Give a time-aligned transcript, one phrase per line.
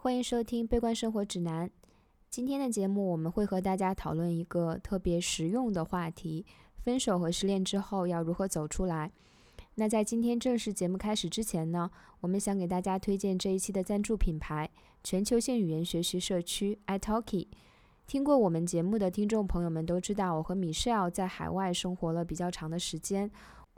[0.00, 1.68] 欢迎收听《悲观生活指南》。
[2.30, 9.10] 今天的节目，我们会和大家讨论一个特别实用的话题：分手和失恋之后要如何走出来。
[9.74, 11.90] 那在今天正式节目开始之前呢，
[12.20, 14.70] 我们想给大家推荐这一期的赞助品牌——
[15.02, 17.48] 全球性语言学习社区 iTalki。
[18.06, 23.28] 听过我们节目的听众朋友们都知道，我和 Michelle 在海外生活了比较长的时间。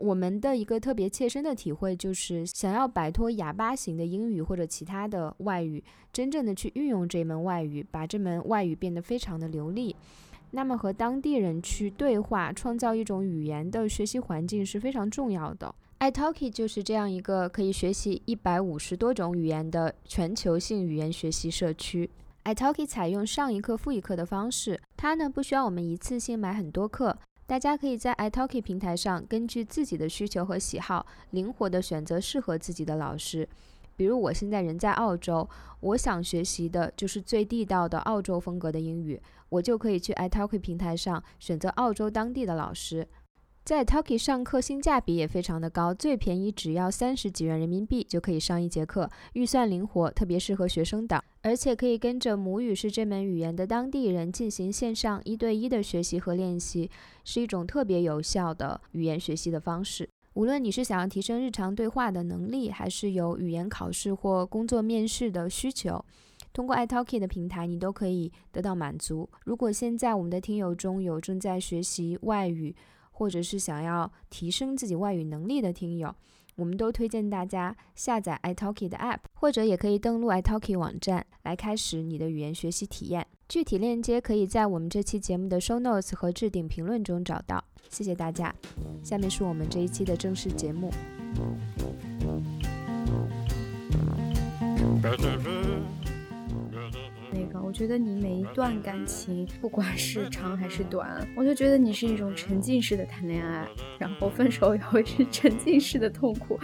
[0.01, 9.95] 我们的一个特别切身的体会就是，想要摆脱哑巴型的英语或者其他的外语，真正的去运用这门外语，把这门外语变得非常的流利，
[10.53, 15.75] 那么和当地人去对话，创造一种语言的学习环境是非常重要的。
[15.99, 22.11] iTalki 就是这样一个可以学习一百五十多种语言的全球性语言学习社区。
[22.45, 27.19] iTalki 采用上一课付一课的方式，它呢不需要我们一次性买很多课。
[27.51, 33.49] 大家可以在 iTalki 平台上，根据自己的需求和喜好，灵活地选择适合自己的老师。
[33.97, 35.49] 比如我现在人在澳洲，
[35.81, 43.05] 我想学习的就是最地道的澳洲风格的英语，我就可以去 iTalki 平台上选择澳洲当地的老师。
[43.71, 56.91] 在 Talki 上课性价比也非常的高，最便宜只要三十几元人民币就可以上一节课，预算灵活，特别适合学生党，而且可以跟着母语是这门语言的当地人进行线上一对一的学习和练习，
[57.23, 60.11] 是一种特别有效的语言学习的方式。
[60.35, 66.05] 无论你是想要提升日常对话的能力，还是有语言考试或工作面试的需求，
[66.53, 69.31] 通过 iTalki 的平台，你都可以得到满足。
[69.45, 72.75] 如果现在我们的听友中有正在学习外语，
[73.21, 76.15] 或者是想要提升自己外语能力的听友，
[76.57, 83.27] 我们都推荐大家下载 iTalki 的 App，或者也可以登录 iTalki 网站来开始你的语言学习体验。
[83.47, 87.63] 具体链接可以在我们这期节目的 Show Notes 和置顶评论中找到。
[87.91, 88.55] 谢谢大家。
[89.03, 90.91] 下面是我们这一期的正式节目。
[97.33, 103.67] 那个我觉得你每一段感情，不管是长还是短，我就觉得你是一种沉浸式的谈恋爱，
[103.99, 106.59] 然后分手也会是沉浸式的痛苦。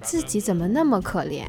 [0.00, 1.44] 自己怎么那么可怜？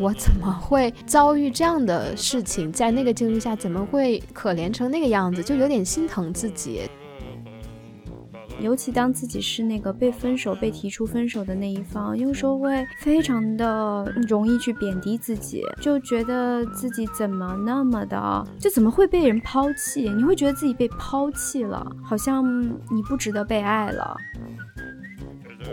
[0.00, 2.72] 我怎么会遭遇这样的事情？
[2.72, 5.44] 在那个境遇下，怎么会可怜成那个样子？
[5.44, 6.88] 就有点心疼自己。
[8.60, 20.08] 尤其当自己是那个被分手、被提出分手的那一方，有时候会非常的容易去贬低自己，就觉得自己怎么那么的，就怎么会被人抛弃？
[20.08, 24.16] 你会觉得自己被抛弃了，好像你不值得被爱了。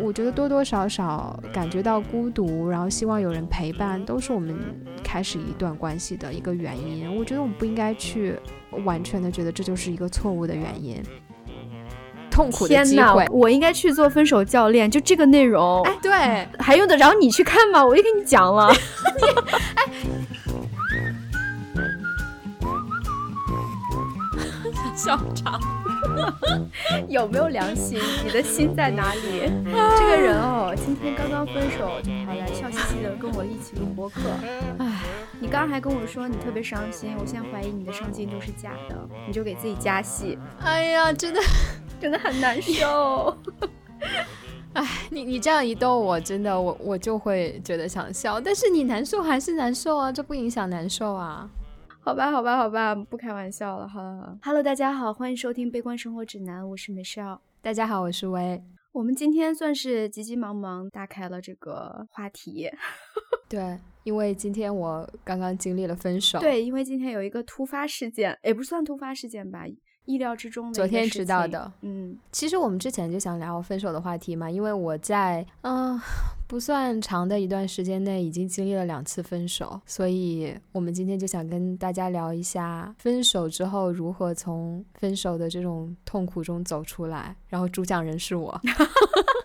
[0.02, 4.54] 我觉得多多少少感觉到孤独，然后希望有人陪伴，都是我们
[5.02, 7.16] 开始一段关系的一个原因。
[7.16, 8.36] 我觉得我们不应该去
[8.84, 11.02] 完全的觉得这就是一个错误的原因。
[12.36, 15.82] 痛苦的机会，我应该去做分手教练，就这个内容。
[15.84, 17.86] 哎，对，还用得着你去看吗？
[17.86, 18.68] 我就跟你讲了。
[19.76, 19.84] 哎，
[24.94, 25.58] 校长，
[27.08, 28.02] 有没有良心？
[28.26, 29.50] 你的心在哪里？
[29.98, 34.20] 这个人哦，今天刚刚分手，就跑来笑嘻嘻的跟我一起录播客。
[34.80, 35.00] 哎，
[35.40, 40.38] 你刚刚还跟我说你特别伤心，我现在怀疑你的伤心都是假的，你就给自己加戏。
[40.62, 41.40] 哎呀，真的。
[42.00, 43.36] 真的很难受，
[44.74, 51.50] 哎，你你这样一逗我，真的我我就会觉得想笑，但是你难受还是难受啊，这不影响难受啊。
[52.02, 54.38] 好吧，好吧，好吧，不开玩笑了哈。
[54.44, 57.40] Hello，大家好，欢迎收听《悲观生活指南》，我是 Michelle。
[57.64, 58.62] 大家好，我是薇。
[58.92, 62.70] 我们今天算是急急忙忙打开了这个话题，
[63.50, 66.40] 对，因为今天我刚刚经历了分手。
[66.40, 69.66] 对，因为今天有一个突发事件，也不算突发事件吧。
[70.06, 70.74] 意料之中的。
[70.74, 76.00] 昨天知道的，嗯，其实我们之前就想聊分手的话题嘛，因为我在嗯
[76.48, 87.36] 不算长的一段时间内已经经历了两次分手，所以我们今天就想跟大家聊一下分手之后如何从分手的这种痛苦中走出来。
[87.48, 88.62] 然后主讲人是我。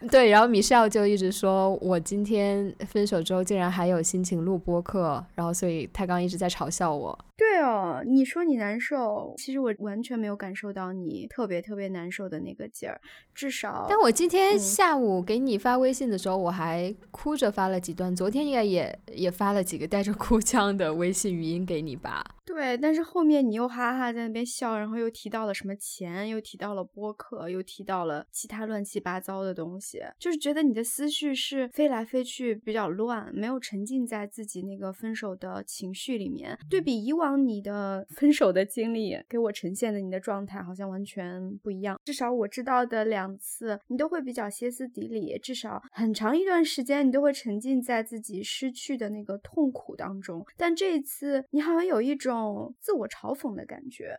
[0.10, 7.18] 对，然后米少就一直说，我今天分手之后竟然还有心情录播客，然后所以他刚一直在嘲笑我。
[7.36, 13.00] 对哦，你说你难受，其实我完全没有感受到你特别特别难受的那个劲儿，
[13.34, 13.86] 至少。
[13.88, 22.24] 但我今天下午给你发微信的时候，我还哭着发了几段，昨天应该也也发了几个带着哭腔的微信语音给你吧。
[22.60, 36.58] 对，但是后面你又哈哈在那边笑，然后又提到了什么钱，又提到了播客，又提到了其他乱七八糟的东西，就是觉得你的思绪是飞来飞去，比较乱，没有沉浸在自己那个分手的情绪里面。
[36.68, 41.98] 对比以往你的分手的经历，给我呈现的你的状态好像完全不一样。
[42.04, 50.44] 至少我知道的两次，你都会比较歇斯底里，至少很长一段时间你都会沉浸在自己失去的那个痛苦当中。
[50.58, 52.49] 但这一次，你好像有一种。
[52.80, 54.18] 自我嘲讽的感觉，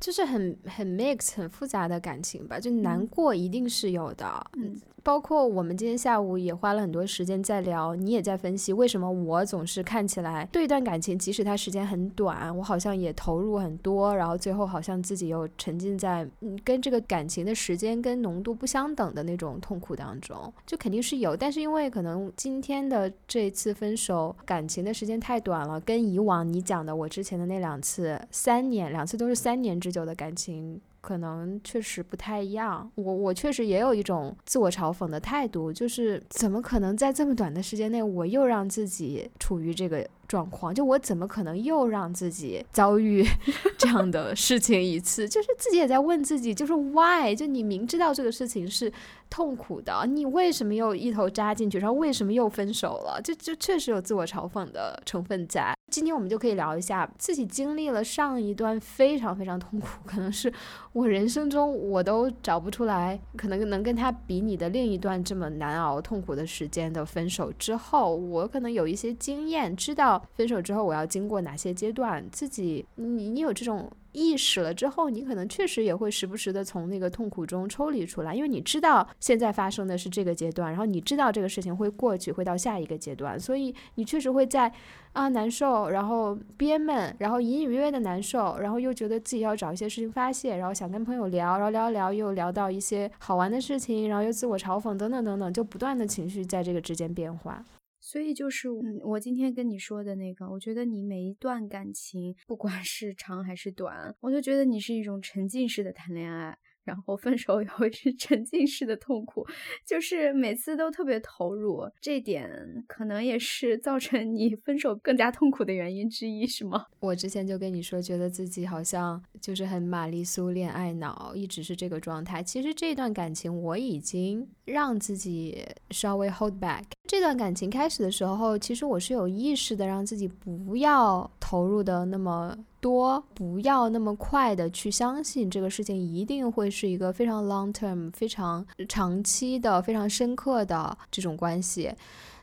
[0.00, 4.80] 就是很很 mix 很复杂的感情吧，就难过一定是有的，嗯。
[5.04, 21.36] 包括我们今天下午也花了很多时间在聊，你也在分析为什么我总是看起来对一段感情，即使它时间很短，我好像也投入很多，然后最后好像自己又沉浸在嗯跟这个感情的时间跟浓度不相等的那种痛苦当中，就肯定是有。
[21.36, 30.78] 但是因为可能今天的这次分手感情的时间太短了，跟以往你讲的我之前的那两次三年两次都是三年之久的感情。
[31.00, 40.06] 可能确实不太一样，我我确实也有一种自我嘲讽的态度，就是怎么可能在这么短的时间内，我又让自己处于这个。
[40.28, 43.22] 状况就我怎么可能又让自己遭遇
[43.76, 45.28] 这样的事情一次？
[45.28, 47.34] 就是自己也在问自己，就是 why？
[47.36, 48.90] 就你明知道这个事情是
[49.32, 51.78] 痛苦的，你为什么又一头扎进去？
[51.78, 53.18] 然后为什么又分手了？
[53.24, 55.74] 就就确实有自我嘲讽的成分在。
[55.90, 60.52] 今天我们就可以聊一下自己经历了上一段非常非常痛苦，可能是
[60.92, 70.22] 我人生中我都找不出来，可能能跟他比拟的另一段这么难熬痛苦的时间的分手之后，我可能有一些经验，知道。
[70.34, 72.22] 分手之后，我要经过哪些阶段？
[72.30, 84.72] 自己，你你有这种意识了之后，你可能确实也会时不时的从那个痛苦中抽离出来，因为你知道现在发生的是这个阶段，然后你知道这个事情会过去，会到下一个阶段，所以你确实会在
[85.12, 97.64] 啊难受，然后憋闷，然后隐隐约约的难受，然后又觉得自己要找一些事情发泄，然后想跟朋友聊，然后聊聊又聊到一些好玩的事情，然后又自我嘲讽等等等等，就不断的情绪在这个之间变化。
[98.12, 106.58] 所以就是，嗯，我今天跟你说的那个，我觉得你每一段感情，不管是长还是短，我就觉得你是一种沉浸式的谈恋爱。
[106.84, 109.46] 然后分手也会是沉浸式的痛苦，
[109.86, 112.50] 就是每次都特别投入，这点
[112.88, 116.86] 可能也是造成你分手更加痛苦的原因之一，是吗？
[116.98, 122.42] 我之前就跟你说，觉得自己好像就是很玛丽苏恋爱脑，一直是这个状态。
[122.42, 126.82] 其实这段感情我已经让自己稍微 hold back。
[127.06, 132.56] 这段感情开始的时候，其实我是有意识的让自己不要投入的那么。
[132.82, 141.94] 多不要那么快的去相信这个事情一定会是一个非常 long term、非常长期的、非常深刻的这种关系。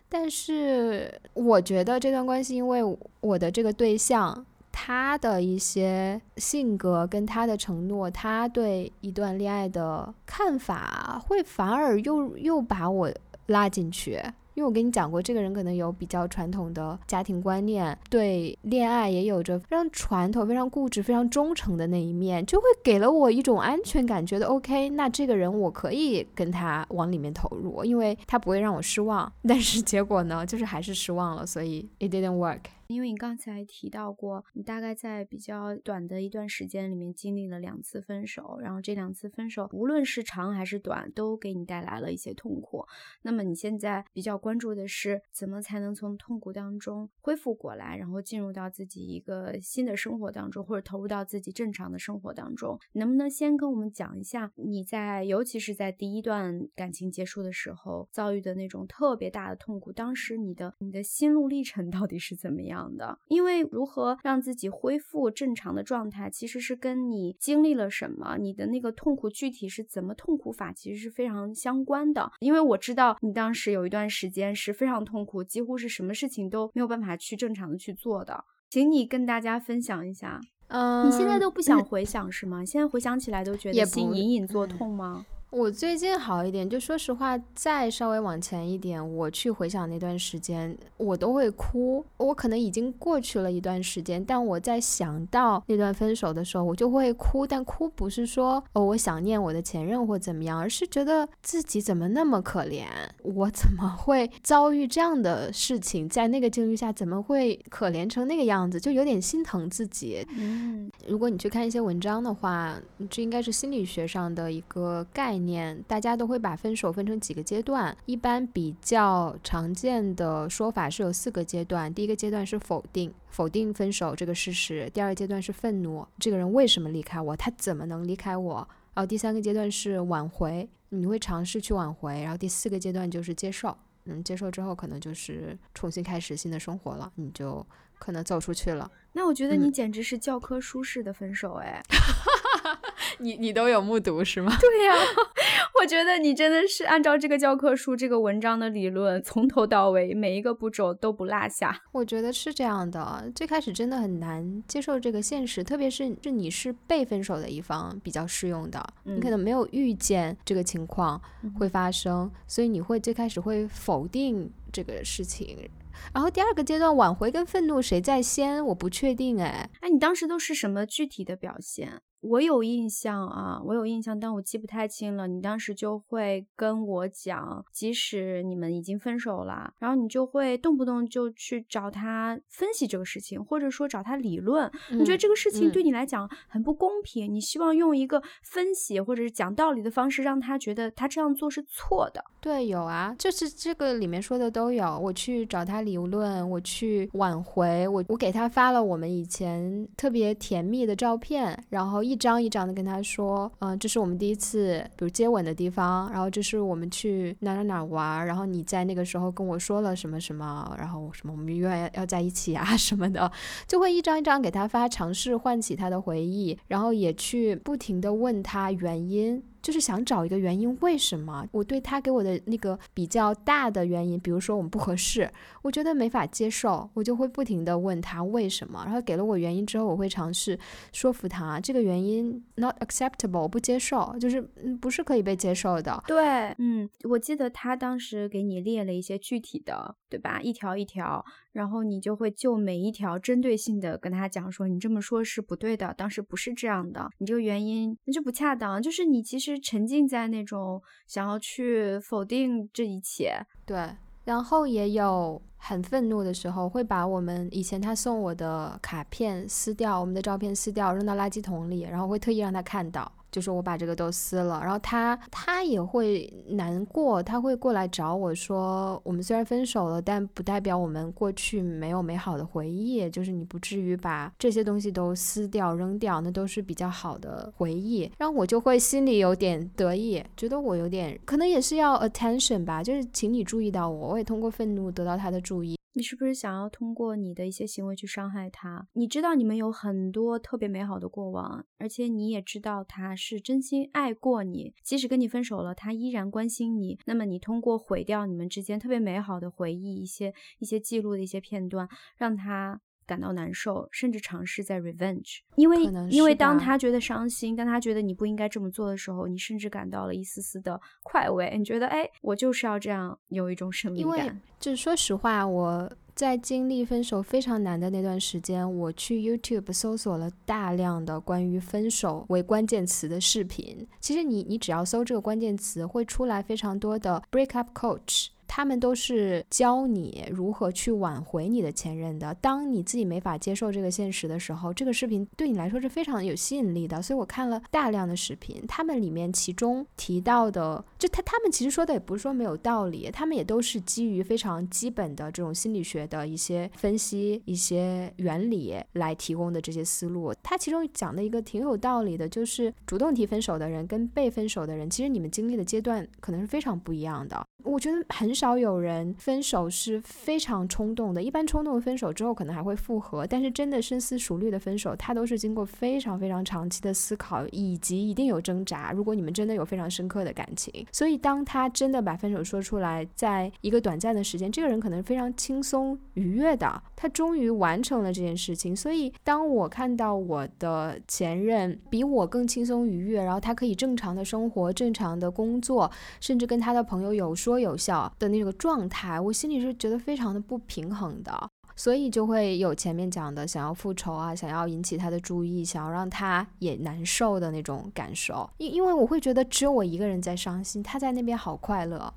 [0.07, 2.79] 但是我觉得这段关系，因为
[3.19, 13.11] 我的这个对象他的一些性格跟他的承诺，他对一段恋爱的看法，会反而又又把我
[13.47, 14.23] 拉进去。
[14.59, 29.31] 因为我跟你讲过，这个人可能有比较传统的家庭观念，对恋爱也有着非常传统、非常固执、非常忠诚的那一面，就会给了我一种安全感，觉得 OK，那这个人我可以跟他往里面投入，因为他不会让我失望。
[29.47, 32.59] 但是结果呢，就是还是失望了，所以 it didn't work。
[32.89, 42.83] 因为你刚才提到过，你大概在比较短的一段时间里面经历了两次分手，然后这两次分手无论是长还是短，都给你带来了一些痛苦。
[43.21, 52.79] 那么你现在比较关注的是，怎么才能从痛苦当中恢复过来，然后进入到自己一个新的生活当中，或者投入到自己正常的生活当中？
[52.93, 59.91] 能不能先跟我们讲一下你在，尤其是在第一段感情结束的时候遭遇的那种特别大的痛苦？
[59.91, 62.78] 当时你的你的心路历程到底是怎么样？
[62.95, 72.31] 的，因为如何让自己恢复正常的状态，其实是跟你经历了什么，你的那个痛苦具体是怎么痛苦法，其实是非常相关的。
[72.39, 80.39] 因为我知道你当时有一段时间是非常痛苦，几乎是什么事情都没有办法去正常的去做的，请你跟大家分享一下。
[80.67, 82.63] 嗯，你现在都不想回想是吗？
[82.63, 85.25] 现在回想起来都觉得心隐隐作痛吗？
[85.51, 92.05] 我最近好一点，就说实话，再稍微往前一点，我去回想那段时间，我都会哭。
[92.17, 97.47] 我可能已经过去了一段时间，但我在想到那段分手的时候，我就会哭。
[97.47, 102.85] 但哭不是说哦，我想念我的前任或怎么样，而是觉得自己怎么那么可怜，
[103.23, 110.23] 我怎么会遭遇这样的事情，在那个境遇下怎么会可怜成那个样子，就有点心疼自己。
[110.37, 112.79] 嗯，如果你去看一些文章的话，
[113.09, 115.38] 这应该是心理学上的一个概。
[115.38, 115.38] 念，
[115.87, 117.95] 大家都会把分手分成几个阶段。
[118.05, 121.93] 一般比较常见的说法是有四个阶段。
[121.93, 127.35] 第一个阶段是否定，否定分手这个事实；第二个阶段是愤怒，这个人为什么离开我？
[127.35, 128.55] 他怎么能离开我？
[128.93, 132.21] 然后第三个阶段是挽回，你会尝试去挽回。
[132.21, 137.65] 然后第四个阶段就是接受，嗯，接受之后可能就是重新开始新的生活了，你就
[137.97, 138.91] 可能走出去了。
[139.13, 141.81] 那我觉得你简直是教科书式的分手，哎。
[143.19, 144.55] 你你都有目睹是吗？
[144.59, 144.93] 对呀，
[145.81, 151.81] 我觉得你真的是按照这个教科书这个文章的理论，从头到尾每一个步骤都不落下。
[151.91, 158.85] 我觉得是这样的，最开始真的很难接受这个现实，特别是是你是被分手的一方，比较适用的。
[159.03, 161.21] 你可能没有预见这个情况
[161.57, 165.69] 会发生，所以你会最开始会否定这个事情。
[166.13, 169.69] 然后第二个阶段挽回跟愤怒谁在先，我不确定哎。
[169.81, 172.01] 哎，你当时都是什么具体的表现？
[172.21, 175.25] 我有印象啊，我有印象，但我记不太清了。
[175.25, 184.69] 你当时就会跟我讲，即使你们已经分手了，然后你就会动不动就去找他分析这个事情，或者说找他理论。
[184.91, 192.21] 你觉得这个事情对你来讲很不公平，你希望用一个分析或者是讲道理的方式，让他觉得他这样做是错的。
[192.41, 194.99] 对，有啊，就是这个里面说的都有。
[194.99, 202.08] 我去找他理论，我去挽回，我我给他发了我们以前特别甜蜜的照片，然后。
[202.09, 213.31] 一张一张的跟他说，嗯，这是我们第一次，比如接吻的地方，然后这是我们去哪哪哪玩，然后你在那个时候跟我说了什么什么，然后什么我们永远要在一起啊什么的，
[213.67, 219.43] 就会一张一张给他发，尝试唤起他的回忆，然后也去不停的问他原因。
[219.61, 225.29] 就是想找一个原因，为什么我对他给我的那个比较大的原因，比如说我们不合适，
[225.61, 230.57] 我觉得没法接受，我就会不停的问他为什么，然后给了我原因之后，我会尝试
[230.91, 234.41] 说服他，这个原因 not acceptable，不接受，就是
[234.81, 236.03] 不是可以被接受的。
[236.07, 240.39] 对，嗯，我记得他当时给你列了一些具体的，对吧？
[240.41, 241.25] 一条一条。
[241.59, 248.81] 然后你就会就每一条针对性的跟他讲说，你这么说是不对的，当时不是这样的，你这个原因那就不恰当。
[248.81, 253.89] 就是你其实沉浸在那种想要去否定这一切，对。
[254.23, 263.11] 然后也有很愤怒的时候，会把我们以前他送我的卡片撕掉，我们的照片撕掉，扔到垃圾桶里，然后会特意让他看到。
[263.31, 278.11] 就是我把这个都撕了，然后他他也会难过，他会过来找我说，我们虽然分手了，但不代表我们过去没有美好的回忆，就是你不至于把这些东西都撕掉扔掉，那都是比较好的回忆。
[278.17, 285.78] 然后我就会心里有点得意，觉得我有点可能也是要 attention 吧，就是请你注意到我，我也通过愤怒得到他的注意。
[285.93, 288.87] 你是不是想要通过你的一些行为去伤害他？
[288.93, 296.99] 你知道你们有很多特别美好的过往，而且你也知道他是真心爱过你，即使跟你分手了，他依然关心你。
[297.05, 302.81] 那么你通过毁掉你们之间特别美好的回忆，一些一些记录的一些片段，让他。
[303.09, 311.57] 感到难受，甚至尝试在 revenge，因为因为当他觉得伤心，当他觉得你不应该这么做的时候，你甚至感到了一丝丝的快慰。
[311.57, 314.17] 你觉得，哎，我就是要这样，有一种胜利感。
[314.19, 323.87] 因为，就说实话，我在经历分手非常难的那段时间，我去 YouTube 搜索了大量的关于分手为关键词的视频。
[323.99, 328.27] 其实，你你只要搜这个关键词，会出来非常多的 breakup coach。
[328.49, 332.33] 他们都是教你如何去挽回你的前任的。
[332.41, 336.99] 当你自己没法接受这个现实的时候，这个视频对你来说是非常有吸引力的。
[336.99, 350.33] 所以我看了大量的视频，他们里面其中提到的，就他他们其实说的也不是说没有道理，他们也都是基于非常基本的这种心理学的一些分析、一些原理来提供的这些思路。
[350.41, 357.39] 他其中讲的一个挺有道理的，就是主动提分手的人跟被分手的人，其实你们经历的阶段可能是非常不一样的。
[357.63, 368.93] 我觉得很少有人分手是非常冲动的，一般冲动分手之后可能还会复合，但是真的深思熟虑的分手，他都是经过非常非常长期的思考，以及一定有挣扎。
[368.93, 378.75] 如果你们真的有非常深刻的感情，所以当他真的把分手说出来，在一个短暂的时间，这个人可能非常轻松愉悦的，他终于完成了这件事情。
[378.75, 387.59] 所以当我看到我的前任比我更轻松愉悦，然后他可以正常的生活、正常的工作，甚至跟他的朋友有说。
[387.59, 398.49] 有笑的那个状态，我心里是觉得非常的不平衡的，所以就会有前面讲的想要复仇啊，想要引起他的注意，想要让他也难受的那种感受。
[398.57, 402.13] 因因为我会觉得只有我一个人在伤心，他在那边好快乐。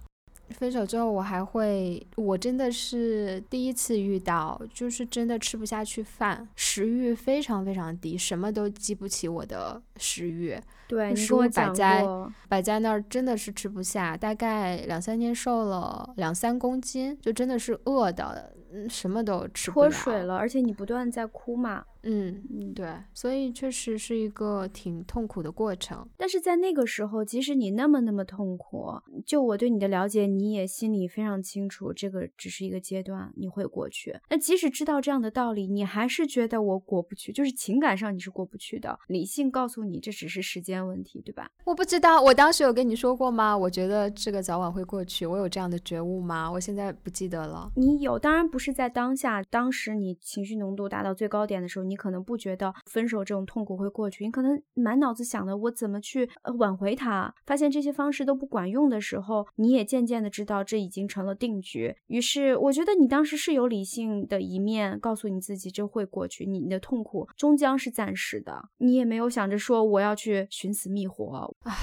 [0.50, 10.54] 分手之后，我还会，我真的是第一次遇到，就是真的吃不下去饭，食欲非常非常低，什么都激不起我的食欲。
[10.92, 12.04] 对，食物摆在
[12.50, 14.14] 摆在那儿，真的是吃不下。
[14.14, 21.82] 大概两三天瘦了两三公斤，就真的是饿的，嗯，什么都吃不脱水了，而且你不断在哭嘛。
[22.04, 26.08] 嗯嗯，对，所以确实是一个挺痛苦的过程。
[26.16, 28.90] 但是在那个时候，即使你那么那么痛苦，
[29.24, 34.18] 就我对你的了解，你也心里非常清楚，这个只是一个阶段，你会过去。
[34.30, 38.98] 那即使知道这样的道理，你还是觉得我过不去，就是情感上你是过不去的。
[39.08, 41.48] 理性告诉你，这只是时间问题，对吧？
[41.64, 43.56] 我不知道，我当时有跟你说过吗？
[43.56, 46.50] 我觉得这个早晚会过去，我有这样的觉悟吗？
[46.50, 47.70] 我现在不记得了。
[47.76, 56.26] 你有，当然不是在当下，当时你情绪浓度达到最高点的时候，你可能不觉得分手这种痛苦会过去，你可能满脑子想的我怎么去
[56.58, 61.94] 挽回他，发现这些方式都不管用的时候，你也渐渐的知道这已经成了定局。
[62.06, 71.76] 于是我觉得你当时是有理性的一面，告诉你自己这会过去，你的痛苦终将是暂时的，你也没有想着说我要去寻死觅活啊。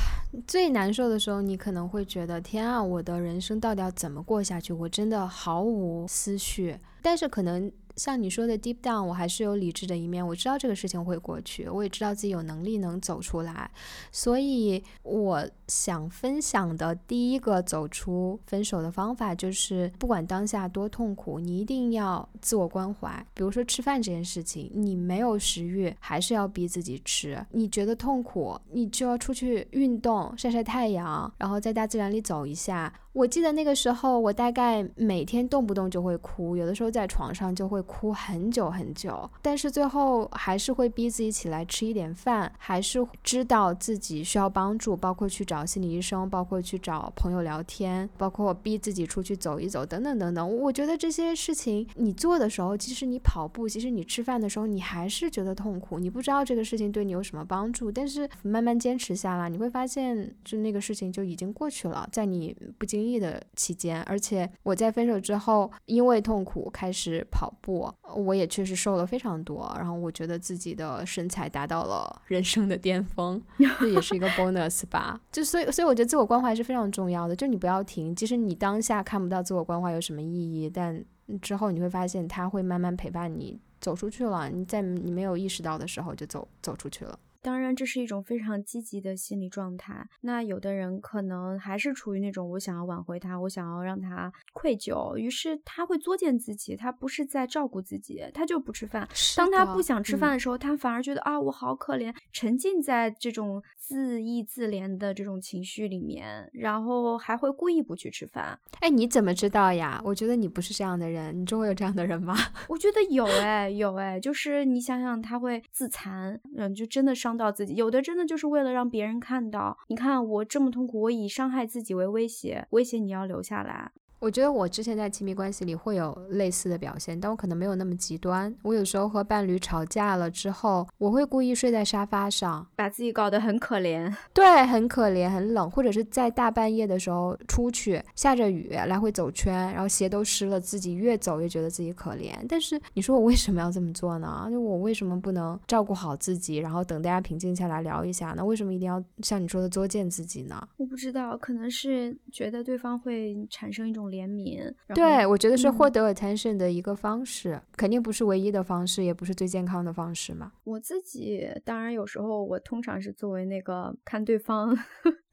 [0.48, 4.74] 最难受的时候，你可能会觉得天啊，我的人生到底要怎么过下去？
[4.74, 6.76] 我真的毫无思绪。
[7.04, 7.72] 但是可能。
[8.00, 10.26] 像你说的 deep down，我还是有理智的一面。
[10.26, 13.70] 我知道这个事情会过去，我也知道自己有能力能走出来。
[14.10, 23.26] 所以我想分享的第一个走出分手的方法，就是不管当下多痛苦，你一定要自我关怀。
[23.34, 27.46] 比如说吃饭这件事情，你没有食欲，还是要逼自己吃。
[27.52, 32.94] 你觉得痛苦，你就要出去运动，晒晒太阳，然后在大自然里走一下。
[33.20, 50.58] 我记得那个时候，我大概每天动不动就会哭，有的时候在床上就会哭很久很久，但是最后还是会逼自己起来吃一点饭，还是知道自己需要帮助，包括去找心理医生，包括去找朋友聊天，包括逼自己出去走一走，等等等等。
[50.58, 63.09] 我觉得这些事情你做的时候，即使你跑步，即使你吃饭的时候，你还是觉得痛苦，你不知道这个事情对你有什么帮助，但是慢慢坚持下来，你会发现，就那个事情就已经过去了，在你不经意。
[63.18, 69.74] 的期间，而且我在分手之后，因为痛苦开始跑步，我也确实瘦了非常多。
[69.78, 73.42] 然后我觉得自己的身材达到了人生的巅峰，
[73.80, 75.22] 这也是一个 bonus 吧。
[75.32, 77.34] 就所以，所以我觉得自我关怀是非常重要的。
[77.34, 81.02] 就你不要停，即使你当下看不到自我关怀有什么意义，但
[81.42, 84.50] 之后你会发现它会慢慢陪伴你走出去了。
[84.50, 87.18] 你在你没有意识到的时候就走走出去了。
[87.42, 90.08] 当然，这是一种非常积极的心理状态。
[90.22, 99.08] 那有的人可能还是处于那种我想要挽回他，我想要让他愧疚，于是他会作践自己，他不是在照顾自己，他就不吃饭。
[99.38, 108.60] 当他不想吃饭的时候，他反而觉得啊，我好可怜，沉浸在这种自意自怜的这种情绪里面，然后还会故意不去吃饭。
[108.82, 110.02] 哎，你怎么知道呀？
[110.04, 112.36] 我觉得你不是这样的人，你周围有这样的人吗？
[112.68, 117.29] 我觉得有哎，有哎，就是你想想，他会自残，嗯，就真的伤。
[117.30, 123.92] 伤到自己，有的真的就是为了让别人看到，你看我这么痛苦，我以伤害自己为威胁，威胁你要留下来。
[124.20, 128.54] 我觉得我之前在亲密关系里会有类似的表现，但我可能没有那么极端。
[128.64, 134.14] 我有时候和伴侣吵架了之后，我会故意睡在沙发上，把自己搞得很可怜。
[134.34, 142.34] 对，很可怜，很冷，或者是在大半夜的时候出去，下着雨来回走圈，然后鞋都湿了，自己越走越觉得自己可怜。
[142.50, 144.50] 但是你说我为什么要这么做呢？
[144.52, 148.44] 就我为什么不能照顾好自己，然后等大家平静下来聊一下呢？
[148.44, 150.62] 为什么一定要像你说的作践自己呢？
[150.76, 154.09] 我不知道，可能是觉得对方会产生一种。
[154.10, 160.52] 怜悯，对我觉得是获得 attention 的一个方式，肯定不是唯一的方式，也不是最健康的方式嘛。
[160.64, 164.78] 我自己当然有时候，我通常是作为那个看对方。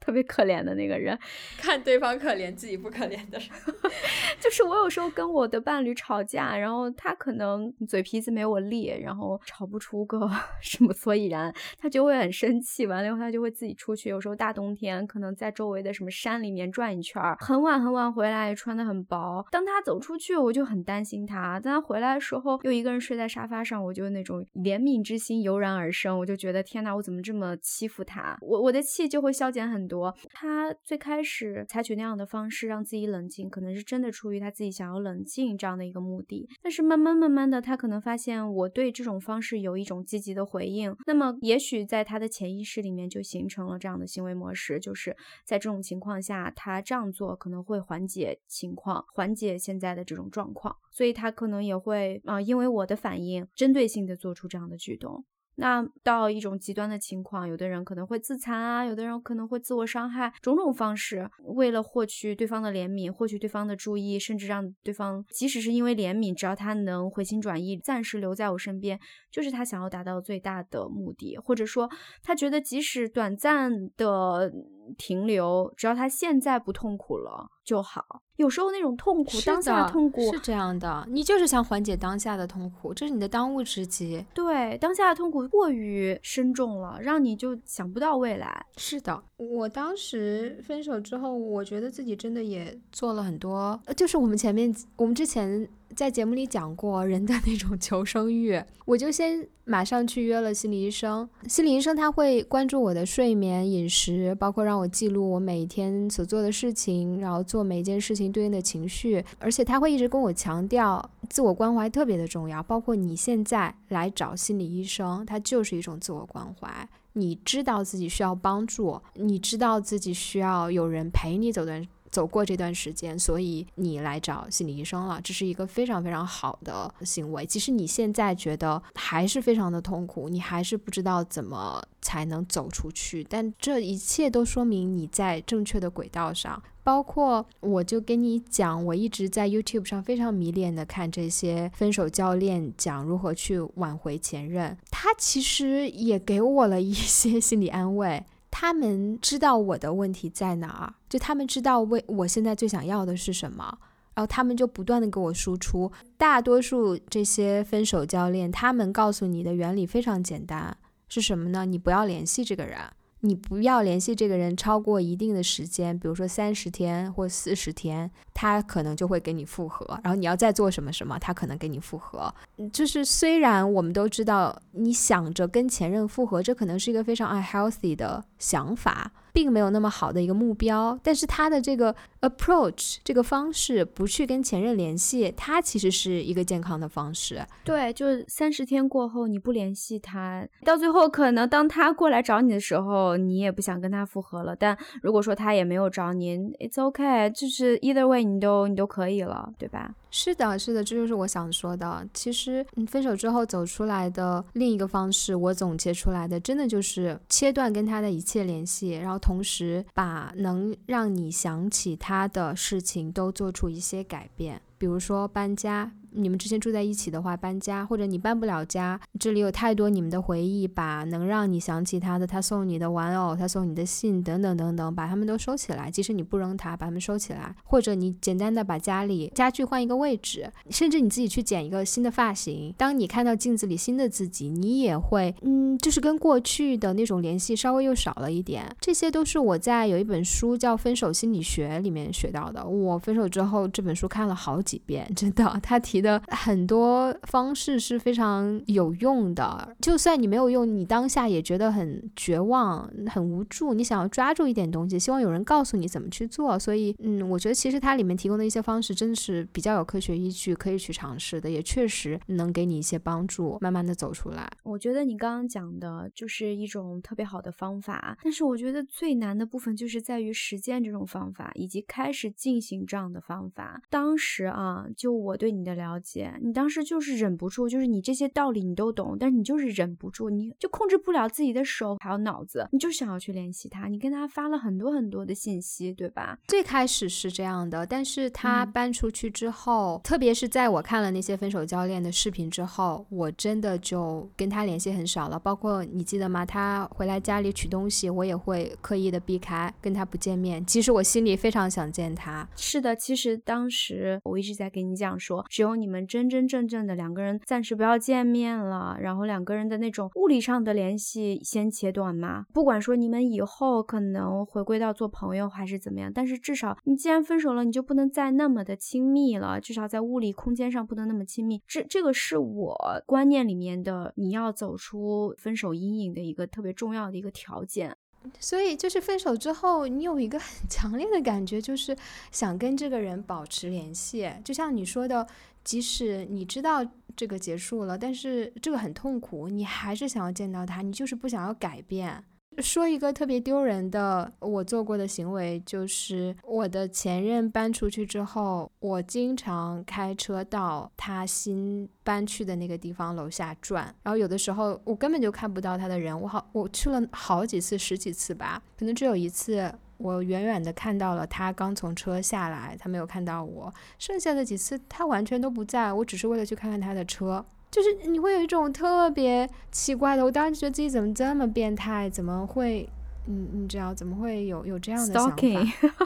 [0.07, 1.19] 特别可怜的那个人，
[1.59, 3.49] 看对方可怜，自己不可怜的人，
[4.39, 10.29] 就是我有时候跟我的伴侣吵架，然后他可能嘴皮子没我利，然后吵不出个
[10.63, 19.45] 什么所以然，他就会很生气，完了以后他就会自己出去，有时候大冬天可能在周围的什么山里面转一圈，很晚很晚回来，穿的很薄。
[19.51, 28.37] 当他走出去，我就很担心他；当他回来的时候，又一个人睡在沙发上，我就那种怜悯之心油然而生，我就觉得天哪，我怎么这么欺负他？
[28.39, 29.96] 我我的气就会消减很多。
[30.31, 36.47] 他最开始采取那样的方式让自己冷静，可能是真的出于他自己想要冷静这样的一个目的。
[36.61, 55.25] 但是慢慢慢慢的，他可能发现我对这种方式有一种积极的回应，那么也许在他的潜意识里面就形成了这样的行为模式，就是在这种情况下，他这样做可能会缓解情况，缓解现在的这种状况，所以他可能也会啊，因为我的反应针对性的做出这样的举动。
[55.59, 68.99] 那到一种极端的情况，有的人可能会自残啊，有的人可能会自我伤害，种种方式，为了获取对方的怜悯，获取对方的注意，甚至让对方，即使是因为怜悯，只要他能回心转意，暂时留在我身边，
[69.31, 71.89] 就是他想要达到最大的目的，或者说
[72.21, 74.51] 他觉得即使短暂的。
[74.97, 78.21] 停留，只要他现在不痛苦了就好。
[78.37, 84.23] 有时候那种痛苦，当下的痛苦是这样的，你就是想缓解当下的痛苦，这是你的当务之急。
[84.33, 88.65] 对，当下的痛苦过于深重了，让你就想不到未来。
[88.75, 95.67] 是的，我当时分手之后，我觉得自己真的也做了很多，就是我们前面我们之前。
[95.95, 101.27] 在节目里讲过人的那种求生欲，我就先马上去约了心理医生。
[101.47, 109.23] 心理医生他会关注我的睡眠、饮食，包括让我记录我每一天所做的事情，然后做每一件事情对应的情绪。
[109.39, 112.61] 而且他会一直跟我强调，自我关怀特别的重要。
[112.61, 116.87] 包括你现在来找心理医生，他就是一种自我关怀。
[117.17, 121.85] 你知道自己需要帮助，你知道自己需要有人陪你走段。
[122.17, 127.45] 走过这段时间，所以你来找心理医生了，这是一个非常非常好的行为。
[127.45, 136.59] 即使你现在觉得还是非常的痛苦，你还是不知道怎么才能走出去，但这一切都说明你在正确的轨道上。
[136.83, 148.23] 包括我就跟你讲，我一直在 YouTube 上非常迷恋的看这些分手教练讲如何去挽回前任，他其实也给我了一些心理安慰。
[148.59, 153.77] 他们知道我的问题在哪儿，就他们知道为我现在最想要的是什么，
[154.15, 155.91] 然后他们就不断的给我输出。
[156.17, 160.75] 大多数这些分手教练，他们告诉你的原理非常简单，
[161.07, 161.67] 是什么呢？
[161.67, 162.79] 你不要联系这个人。
[163.21, 169.99] 你不要联系这个人超过一定的时间，比如说三十天或四十天，他可能就会给你复合。
[170.03, 172.33] 然后你要再做什么什么，他可能给你复合。
[172.71, 179.11] 就是虽然我们都知道，你想着跟前任复合，这可能是一个非常 unhealthy 的想法。
[179.37, 187.45] 并没有那么好的一个目标，但是他的这个 approach 这个方式不去跟前任联系，他其实是一个健康的方式。
[187.63, 194.55] 对，就是三十天过后你不联系他，到最后可能当他过来找你的时候，你也不想跟他复合了。
[194.55, 199.93] 但如果说他也没有找你，it's okay，就是 either way 你都你都可以了，对吧？
[200.09, 202.07] 是的，是的，这就是我想说的。
[202.13, 215.91] 其实，分手之后走出来的另一个方式，我总结出来的，真的就是切断跟他的一切联系，然后同时把能让你想起他的事情都做出一些改变，比如说搬家。
[216.11, 225.89] 你们之前住在一起的话，搬家或者你搬不了家，这里有太多你们的回忆，把能让你想起他的，他送你的玩偶，他送你的信等等等等，把他们都收起来。
[225.91, 232.73] 即使你不扔它，把它们收起来，或者你简单的把家里家具换一个位置，甚至你自己去剪一个新的发型。
[232.77, 238.75] 当你看到镜子里新的自己，你也会，嗯，就是跟过去的那种联系稍微又少了一点。
[238.79, 242.65] 这些都是我在有一本书叫《分手心理学》里面学到的。
[242.65, 246.21] 我分手之后这本书看了好几遍，真的，它提的。
[246.27, 256.57] 很多方式是非常有用的，就算你没有用，你当下也觉得很绝望、很无助，你想要抓住一点东西，希望有人告诉你怎么去做。
[256.59, 264.49] 所以，嗯，我觉得其实它里面提供的一些方式真的是比较有科学依据，可以去尝试的，也确实能给你一些帮助，慢慢的走出来。
[264.63, 273.81] 我觉得你刚刚讲的就是一种特别好的方法，但是我觉得最难的部分就是在于实践这种方法，以及开始进行这样的方法。
[273.89, 276.33] 当时啊，就我对你的了解。
[276.41, 286.39] 你当时就是忍不住，就是你这些道理你都懂，但是你就是忍不住，你就控制不了自己的手还有脑子，你就想要去联系他，你跟他发了很多很多的信息，对吧？
[286.47, 295.37] 最开始是这样的，但是他搬出去之后，特别是在我看了那些分手教练的视频之后，我真的就跟他联系很少了。
[295.39, 296.45] 包括你记得吗？
[296.45, 300.65] 他回来家里取东西，我也会刻意的避开，跟他不见面。
[300.65, 302.47] 其实我心里非常想见他。
[302.55, 305.87] 是的，其实当时我一直在跟你讲说，只有你。
[305.87, 312.45] 们真真正正的两个人暂时不要见面了，然后两个人的那种物理上的联系先切断嘛。
[312.51, 321.61] 不管说你们以后可能回归到做朋友还是怎么样，但是至少你既然分手了，你就不能再那么的亲密了，至少在物理空间上不能那么亲密。
[321.65, 327.95] 这这个是我观念里面的，你要走出分手阴影的一个特别重要的一个条件。
[328.39, 331.95] 所以就是分手之后，你有一个很 强烈的感觉，就是
[332.29, 335.25] 想跟这个人保持联系，就像你说的。
[335.67, 336.79] 即使你知道
[337.13, 342.23] 这个结束了，但是这个很痛苦，你还是想要见到他，你就是不想要改变。
[342.59, 367.45] 说一个特别丢人的我做过的行为，就是我的前任搬出去之后，我经常开车到他新搬去的那个地方楼下转，然后有的时候我根本就看不到他的人，我好我去了好几次，十几次吧，可能只有一次我远远的看到了他刚从车下来，他没有看到我，剩下的几次他完全都不在，我只是为了去看看他的车。
[367.69, 372.89] 就是你会有一种特别奇怪的，我当时觉得自己怎么这么变态，怎么会，
[373.27, 375.43] 嗯，你知道怎么会有有这样的想法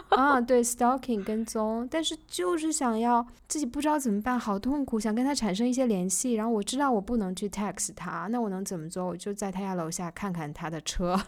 [0.18, 0.42] 啊？
[0.42, 9.06] 对，stalking 跟踪，但是就是想要自己不知道怎么办，好痛苦，想跟他产生一些联系，然后我知道我不能去 text 他，那我能怎么做？
[9.06, 11.22] 我就在他家楼下看看他的车，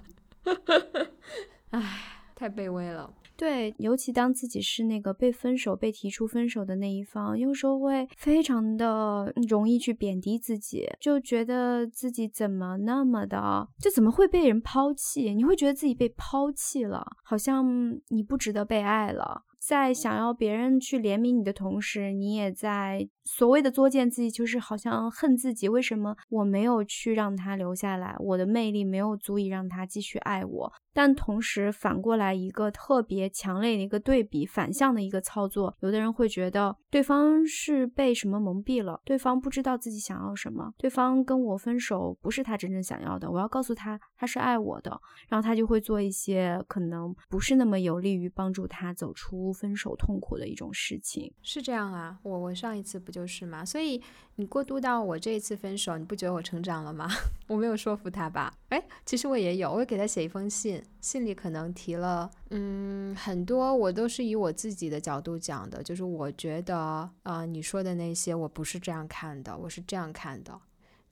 [1.70, 3.14] 唉，太卑微了。
[3.36, 15.34] 对，尤其当自己是那个被分手、被提出分手的那一方，有时候会非常的容易去贬低自己，就觉得自己怎么那么的，就怎么会被人抛弃？
[15.34, 17.66] 你会觉得自己被抛弃了，好像
[18.10, 19.42] 你不值得被爱了。
[19.66, 28.14] 在想要别人去怜悯你的同时，你也在所谓的作践自己，就是好像恨自己，为什么我没有去让他留下来？
[28.20, 30.74] 我的魅力没有足以让他继续爱我。
[30.94, 51.34] 但同时反过来一个特别强烈的一个对比，反向的一个操作，有的人会觉得对方是被什么蒙蔽了，对方不知道自己想要什么，对方跟我分手不是他真正想要的，我要告诉他他是爱我的，然后他就会做一些可能不是那么有利于帮助他走出分手痛苦的一种事情。
[51.42, 53.66] 是这样啊，我我上一次不就是吗？
[53.66, 54.02] 所以。
[54.36, 57.08] 你过渡到我这一次分手，你不觉得我成长了吗？
[57.48, 58.52] 我没有说服他吧？
[58.70, 70.60] 哎，其实我也有，我给他写一封信，信里可能提了，嗯，很多我都是以我自己的角度讲的，就是我觉得，啊，你说的那些我不是这样看的，我是这样看的。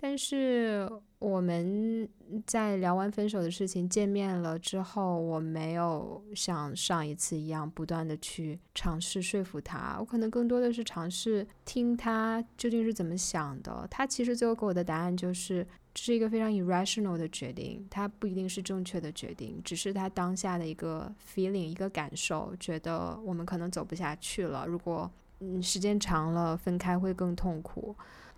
[0.04, 2.10] 但是我们
[2.48, 13.88] 在聊完分手的事情，见面了之后，我没有像上一次一样不断的去尝试说服他，我可能更多的是尝试听他究竟是怎么想的。
[13.92, 24.66] 他其实最后给我的答案就是，这是一个非常 irrational 的决定，他不一定是正确的决定，只是他当下的一个 feeling，一个感受，觉得我们可能走不下去了。
[24.66, 25.12] 如果
[25.42, 27.96] 嗯时间长了，分开会更痛苦。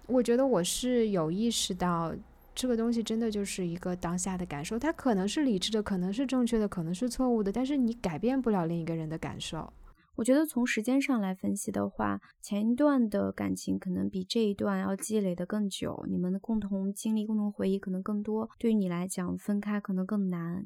[0.08, 2.14] 我觉得我是有意识到，
[2.54, 9.72] 这个东西真的就是一个当下的感受，它可能是理智的，可能是正确的，可能是错误的，但是你改变不了另一个人的感受。
[10.16, 18.50] 我觉得从时间上来分析的话，前一段的感情可能比这一段要积累的更久，你们的共同经历、共同回忆可能更多。
[18.60, 20.64] 对于你来讲，分开可能更难，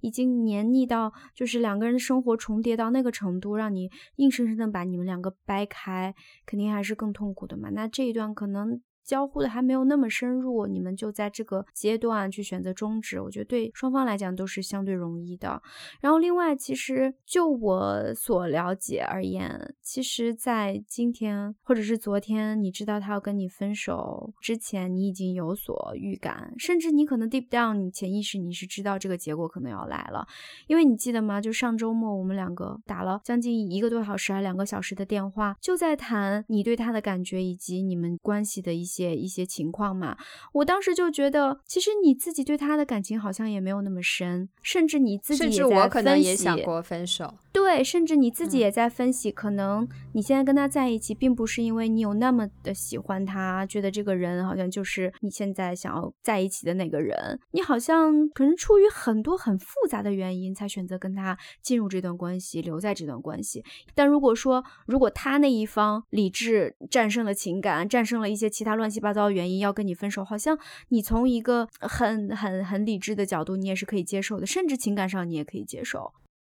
[0.00, 7.70] 已经黏腻到就是两个人的生活重叠到那个程度，让你硬生生的把你们两个掰开，肯定还是更痛苦的嘛。
[7.70, 8.80] 那这一段可能。
[9.04, 15.60] 交互的还没有那么深入，你们就在这个阶段去选择终止，我觉得对双方来讲都是相对容易的。
[16.00, 30.26] 然后另外，其实就我所了解而言，其实，在今天或者是昨天，你知道他要跟你分手之前，你已经有所预感，甚至你可能 deep down，你潜意识你是知道这个结果可能要来了，
[30.66, 31.40] 因为你记得吗？
[31.40, 39.02] 就上周末我们两个打了将近一个多小时还两个小时的电话，就在谈你对他的感觉以及你们关系的一些。
[39.02, 40.18] 些一些情况嘛，
[40.52, 46.36] 我当时就觉得，其实你自己对他的感情好像也没有那么深，甚至你自己也在分析。
[46.36, 47.34] 想过分手。
[47.52, 57.40] 对，甚至你自己也在分析，可能你现在跟他在一起，并不是因为你有那么的喜欢他，觉得这个人好像就是你现在想要在一起的那个人。
[57.52, 63.64] 你好像可能出于很多很复杂的原因，才选择跟他进入这段关系，留在这段关系。
[63.94, 76.12] 但如果说，如果他那一方理智战胜了情感，战胜了一些其他乱七八糟的原因，要跟你分手，好像你从一个很很很理智的角度，你也是可以接受的，甚至情感上你也可以接受。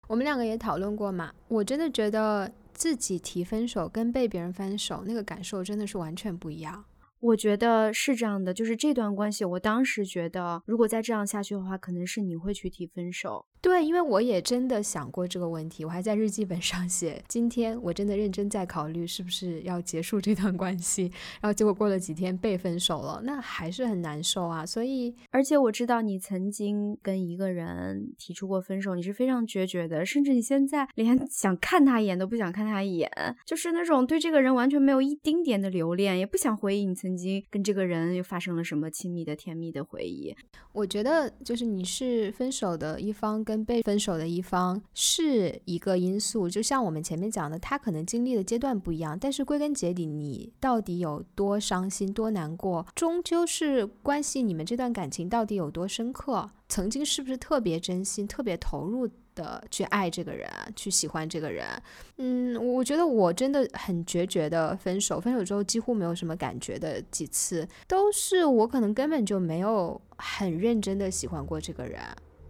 [0.08, 6.86] 我们两个也讨论过嘛，我真的觉得自己提分手跟被别人分手那个感受真的是完全不一样。
[7.20, 13.46] 我觉得是这样的，就是这段关系，我当时觉得如果再这样下去的话，可能是你会去提分手。
[13.64, 17.24] 对，因为我也真的想过这个问题，我还在日记本上写。
[17.30, 21.04] 今天我真的认真在考虑是不是要结束这段关系，
[21.40, 24.66] 然后结果过了几天被分手了，那还是很难受啊。
[24.66, 33.10] 所以，而且我知道你曾经跟一个人提出过分手，你是非常决绝的，甚至你现在连想看他一眼都不想看他一眼，
[33.46, 40.36] 就是那种对这个人完全没有一丁点的留恋，也不想回忆你曾经跟这个人又发生了什么亲密的、甜蜜的回忆。
[40.74, 43.53] 我觉得就是你是分手的一方跟。
[43.54, 46.50] 跟被分手的一方是一个因素。
[46.50, 59.08] 就像我们前面讲的，他可能经历的阶段不一样，但是归根结底，你到底有多伤心、多难过，终究是关系你们这段感情到底有多深刻，曾经是不是特别真心、特别投入。
[59.36, 61.66] 的去爱这个人，去喜欢这个人，
[62.18, 72.00] 嗯，我觉得我真的很决绝的分手，分手之后几乎没有什么感觉的几次，都是我可能根本就没有很认真的喜欢过这个人。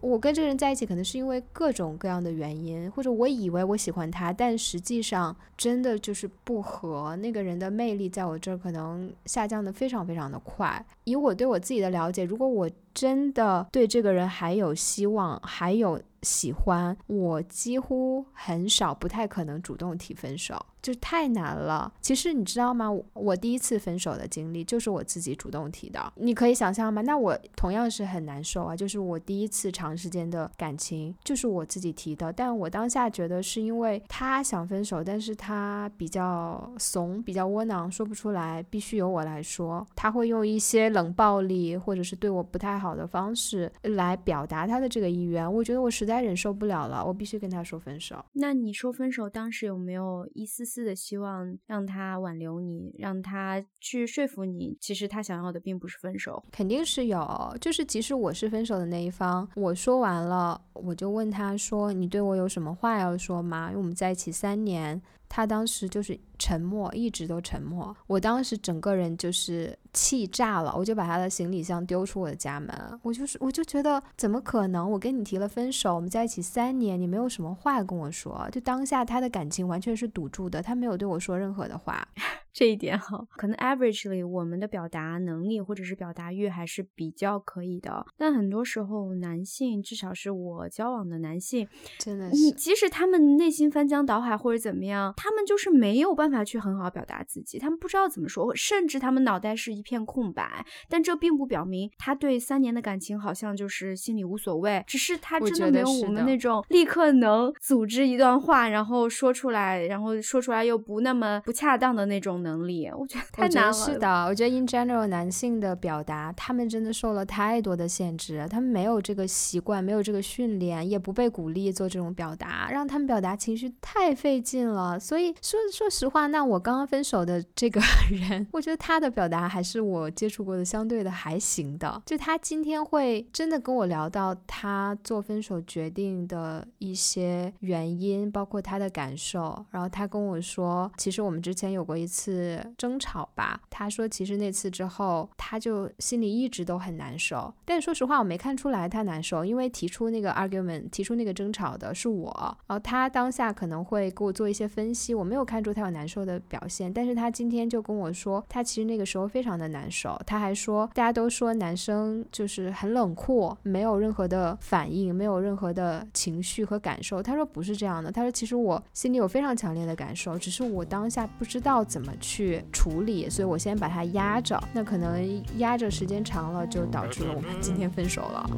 [0.04, 7.16] 我跟这个人在一起，可能是因为各种各样的原因，或者我以为我喜欢他，但实际上真的就是不合。
[7.16, 10.86] 那个人的魅力在我这儿可能下降的非常非常的快。
[11.06, 16.02] 以我对我自己的了解，如果我真的对这个人还有希望，还有。
[16.24, 20.66] 喜欢我几乎很少，不太可能主动提分手。
[20.84, 21.92] 就太难了。
[22.02, 22.90] 其实你知道吗？
[23.14, 26.12] 我第一次分手的经历就是我自己主动提的。
[26.18, 27.02] 你可以想象吗？
[27.02, 28.76] 那我同样是很难受啊。
[28.76, 32.34] 就是我第一次长时间的感情就是我自己提的。
[32.34, 39.88] 但我当下觉得是因为他想分手，但是他比较怂，比较窝囊，说不出来，必须由我来说。
[39.96, 45.50] 他会用一些冷暴力或者是对我不太好的方式来表达他的这个意愿。
[45.52, 48.22] 我觉得我实在忍受不了了，我必须跟他说分手。
[48.34, 50.73] 那你说分手当时有没有一丝？
[50.74, 57.56] 丝的希望让他挽留你，让他去说服你，其实他想要的并不是分手，肯定是有。
[57.62, 65.00] 就是即使我是分手的那一方，我说完了，我就问他说：“你对我有什么话要说吗？”因为我们在一起三年。
[65.36, 67.96] 他当时就是沉默，一直都沉默。
[68.06, 72.70] 我当时整个人就是气炸了，我就把他的行李箱丢出我的家门。
[73.02, 74.88] 我就是，我就觉得怎么可能？
[74.92, 78.48] 我跟你提了分手，我们在一起三年，你没有什么话跟我说。
[78.52, 82.08] 就当下他的感情完全是堵住的，他没有对我说任何的话。
[82.54, 100.64] 这一点哈，可能 averagely 我们的表达能力或者是表达欲还是比较可以的，但很多时候男性，至少是我交往的男性，真的是，即使他们内心翻江倒海或者怎么样，他们就是没有办法去很好表达自己，他们不知道怎么说，甚至他们脑袋是一片空白。
[100.88, 112.43] 但这并不表明他对三年的感情好像就是心里无所谓，只是他真的没有我们那种立刻能组织一段话，然后说出来，然后说出来又不那么不恰当的那种。
[112.44, 113.74] 能力，我觉得太难了。
[113.74, 125.00] 是的，我觉得 in general 男性的表达，他们真的受了太多的限制，他们没有这个习惯，没有这个训练，也不被鼓励做这种表达，让他们表达情绪太费劲了。
[125.00, 132.02] 所以说，说实话，那我刚刚分手的 这个人，我觉得他的表达还是我接触过的相对的还行的。
[132.06, 142.33] 就他今天会真的跟我聊到他做分手决定的一些原因，包括他的感受，然后他跟我说，其实我们之前有过一次。
[142.34, 147.54] 次争吵吧，他说其实那次之后，他就心里一直都很难受。
[147.66, 152.34] 但说实话，我没看出来他难受，因为提出那个 argument，提出那个争吵的是我。
[152.68, 156.92] 然后他当下可能会给我做一些分析，我没有看出他有难受的表现。
[156.92, 160.20] 但是他今天就跟我说，他其实那个时候非常的难受。
[160.26, 167.22] 他还说，大家都说男生就是很冷酷，没有任何的反应，没有任何的情绪和感受。
[167.22, 172.12] 他说不是这样的，他说其实我心里有非常强烈的感受，只是我当下不知道怎么。
[172.24, 178.50] 去处理，所以我先把它压着，那可能压着时间长了，就导致了我们今天分手了。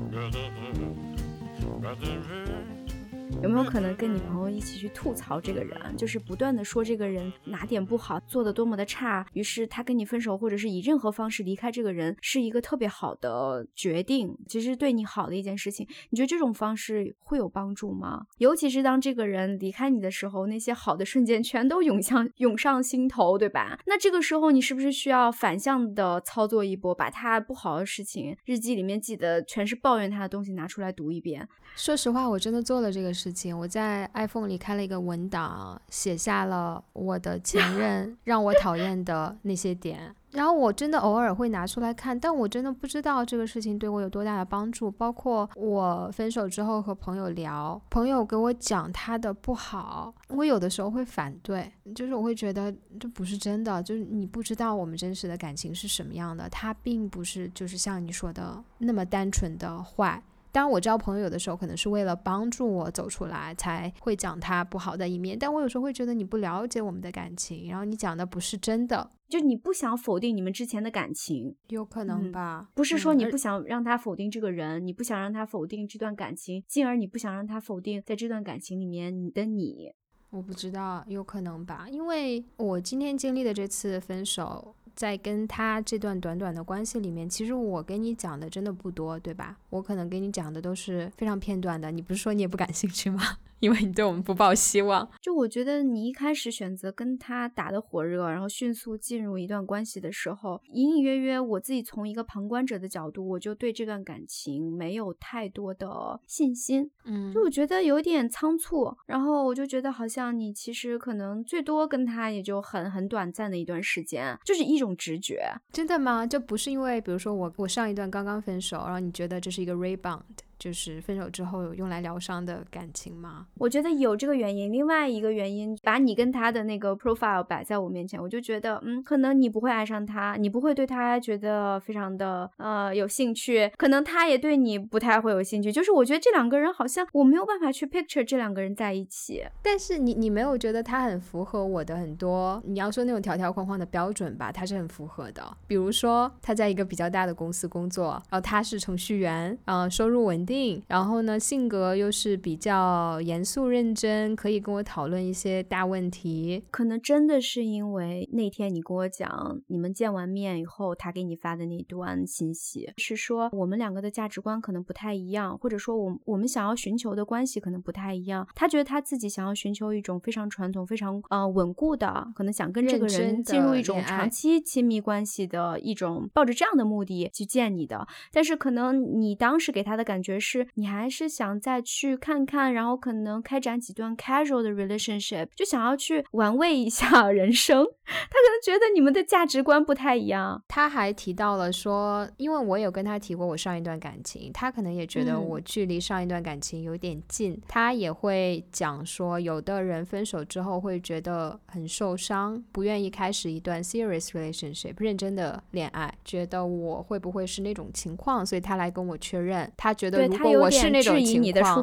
[3.42, 15.88] 有没有可能跟你朋友一起去吐槽这个人，就是不断的说这个人哪点不好，做的多么的差，于是他跟你分手，或者是以任何方式离开这个人，是一个特别好的决定，其实对你好的一件事情。
[16.10, 18.26] 你觉得这种方式会有帮助吗？
[18.38, 23.80] 尤其是当这个人离开你的时候，那些好的瞬间全都涌向涌上心头，对吧？
[23.86, 31.48] 那这个时候你是不是需要反向的操作一波，把他不好的事情，日记里面记得全是抱怨他的东西拿出来读一遍？
[31.76, 33.58] 说实话，我真的做了这个事情。
[33.58, 40.14] 我在 iPhone 里开了一个文档，写下了我的前 任让我讨厌的那些点。
[40.32, 44.92] 然后我真的偶尔会拿出来看，但我真的不知道这个事情对我有多大的帮助。
[44.92, 60.22] 包括我分手之后和朋友聊，朋友给我讲他的不好，我有的时候会反对，就是我会觉得这不是真的，就是你不知道我们真实的感情是什么样的，他并不是就是像你说的那么单纯的坏。
[60.56, 65.38] 当然，我知道朋友有的时候可能是为了帮助我走出来，才会讲他不好的一面。
[65.38, 72.70] 但我有时候会觉得你不了解我们的感情，然后你讲的不是真的，就你不想否定你们之前的感情，有可能吧？
[72.74, 79.92] 不是说你不想让他否定这个人，你不想让他否定这段感情，进而你不想让他否定在这段感情里面你的你。
[80.30, 81.86] 我不知道，有可能吧？
[81.92, 84.74] 因为我今天经历的这次分手。
[84.96, 89.58] 在跟他这段短短的关系里面，其实我跟你讲的真的不多，对吧？
[89.70, 91.92] 我可能跟你讲的都是非常片段的。
[91.92, 93.22] 你不是说你也不感兴趣吗？
[93.66, 95.10] 因为你对我们不抱希望。
[95.20, 106.90] 就我觉得你一开始选择跟他打得火热，然后迅速进入一段关系的时候，隐隐约约，我自己从一个旁观者的角度，我就对这段感情没有太多的信心。
[107.06, 115.52] 嗯，就我觉得有点仓促，然后我就觉得好像你其实可能最多跟他也就很很短暂的一段时间，就是一种直觉。
[115.72, 116.26] 真的吗？
[116.26, 120.22] 就不是因为，比如说我我上一段刚刚分手，然后你觉得这是一个 rebound？
[120.58, 123.48] 就是分手之后用来疗伤的感情吗？
[123.58, 124.72] 我觉得有这个原因。
[124.72, 135.72] 另外一个原因，把你跟他的那个 profile 摆在我面前，我就觉得，嗯，可能你不会爱上他，你不会对他觉得非常的呃有兴趣，可能他也对你不太会有兴趣。
[135.72, 139.44] 就是我觉得这两个人好像我没有办法去 picture 这两个人在一起。
[139.62, 144.52] 但是你你没有觉得他很符合我的很多你要说那种条条框框的标准吧？
[144.52, 145.44] 他是很符合的。
[145.68, 150.45] 比如说他在一个比较大的公司工作，然后他是程序员，嗯，收入稳。
[150.46, 156.64] 定，然后呢，性格又是比较严肃认真，可以跟我讨论一些大问题。
[156.70, 168.48] 可能真的是因为那天你跟我讲，你们见完面以后，他给你发的那段信息，是说我们两个的价值观可能不太一样，或者说我我们想要寻求的关系可能不太一样。
[168.54, 178.08] 他觉得他自己想要寻求一种非常传统、非常呃稳固的，可能想跟这个人进入一种长期亲密关系的一种，抱着这样的目的去见你的。
[178.32, 180.35] 但是可能你当时给他的感觉。
[180.40, 187.86] 是你还是想再去看看，然后可能开展几段 casual 的 relationship，就想要去玩味一下人生。
[188.06, 190.64] 他可能觉得你们的价值观不太一样。
[190.68, 197.60] 他还提到了说，因为我有跟他提过我上一段感情，他可能也觉得我距离上一段感情有点近。
[197.68, 210.25] 他也会讲说，有的人分手之后会觉得很受伤，不愿意开始一段 serious relationship 认真的恋爱，觉得我会不会是那种情况，所以他来跟我确认，他觉得。
[210.28, 211.76] 如果我是那种情况，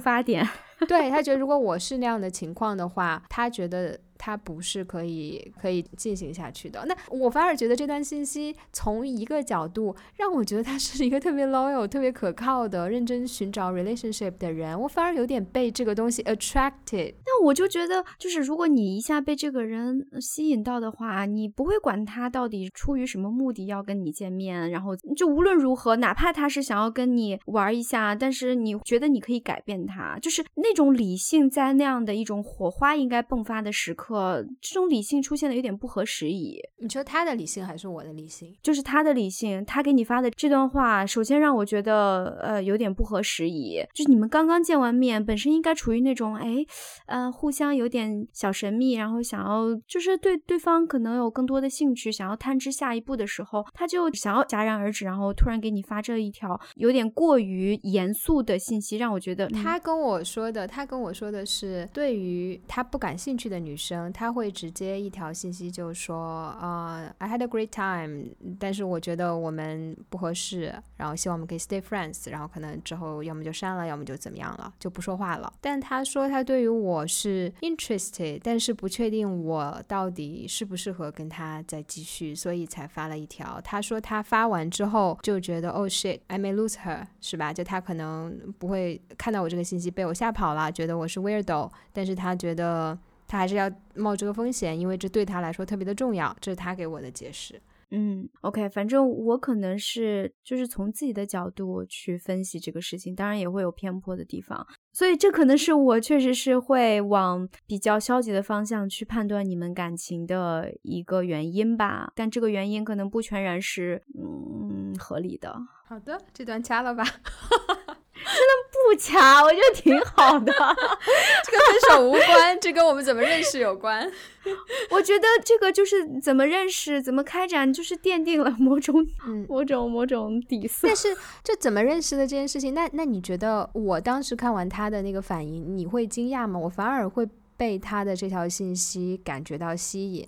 [0.88, 3.98] 对他觉得如果我是那样的情况的话，他觉得。
[4.24, 6.84] 他不是可以可以进行下去的。
[6.86, 14.80] 那我反而觉得这段信息从一个角度让我觉得他是一个特别 loyal、特别可靠的、认真寻找 relationship 的人。
[14.80, 17.14] 我反而有点被这个东西 attracted。
[17.26, 34.11] 那我就觉得，就是如果你一下被这个人吸引到的话，你不会管他到底出于什么目的要跟你见面，然后就无论如何，哪怕他是想要跟你玩一下，但是你觉得你可以改变他，就是那种理性在那样的一种火花应该迸发的时刻。
[34.12, 36.60] 呃，这种理性出现的有点不合时宜。
[36.78, 38.54] 你说他的理性还是我的理性？
[38.62, 43.82] 就是他的理性，他给你发的这段话，首先让我觉得呃有点不合时宜。
[43.94, 46.64] 就是你们刚刚见完面，本身应该处于那种哎，
[47.06, 63.91] 呃，互相有点小神秘，然后想要就是对对方可能有更多的兴趣，想要探知下一步的时候，他就想要戛然而止，然后突然给你发这一条有点过于严肃的信息，让我觉得他跟我说的，他跟我说的是对于他不感兴趣的女生。
[64.12, 75.52] 他会直接一条信息就说，呃，I had a great time，但是我觉得我们不合适，然后希望我们可以 stay friends，然后可能之后要么就删了，要么就怎么样了，就不说话了。
[75.60, 83.60] 但他说他对于我是 interested，但是不确定我到底适不适合跟他再继续，所以才发了一条。
[83.62, 87.52] 他说他发完之后就觉得，Oh shit，I may lose her，是吧？
[87.52, 92.98] 就他可能不会看到我这个信息被我吓跑了，觉得我是 weirdo，但是他觉得。
[93.32, 96.36] 他还是要冒这个风险，因为这对他来说特别的重要。
[96.38, 97.58] 这是他给我的解释。
[97.90, 104.66] 嗯，OK，反正我可能是就是从自己的角度去分析这个事情，当然也会有偏颇的地方。
[104.92, 112.12] 所以这可能是我确实是会往比较消极的方向去判断你们感情的一个原因吧。
[112.14, 115.58] 但这个原因可能不全然是嗯合理的。
[115.86, 117.02] 好的，这段掐了吧。
[118.24, 120.52] 真的不掐，我觉得挺好的。
[121.44, 124.10] 这跟分手无关，这跟我们怎么认识有关。
[124.90, 129.06] 我觉得这个就是怎么认识、怎么开展，就是奠定了某种、
[129.48, 130.88] 某种、某种底色。
[130.88, 136.58] 但是，这怎么认识的这件事情，那那你觉得我当时看完他的那个反应，你会惊讶吗？
[136.58, 140.26] 我反而会被他的这条信息感觉到吸引。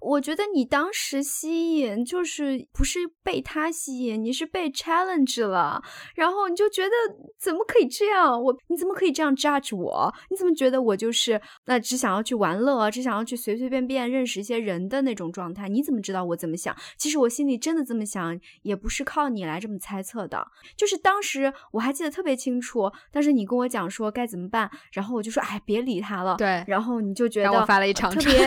[0.00, 5.82] 我觉得你当时吸引就是不是被他吸引，你是被 challenge 了，
[6.14, 6.90] 然后你就觉得
[7.38, 8.40] 怎么可以这样？
[8.42, 10.12] 我你怎么可以这样 judge 我？
[10.30, 15.68] 你怎么觉得我就是那只想要去玩乐，只想要去随随便便认识一些人的那种状态？
[15.68, 16.76] 你怎么知道我怎么想？
[16.98, 20.46] 其实我心里真的这么想，也不是靠你来这么猜测的。
[20.76, 26.36] 就是当时我还记得特别清楚，当时你跟我讲说该怎么办，然后我就说哎别理他了。
[26.36, 28.38] 对，然后你就觉得我发了一长特别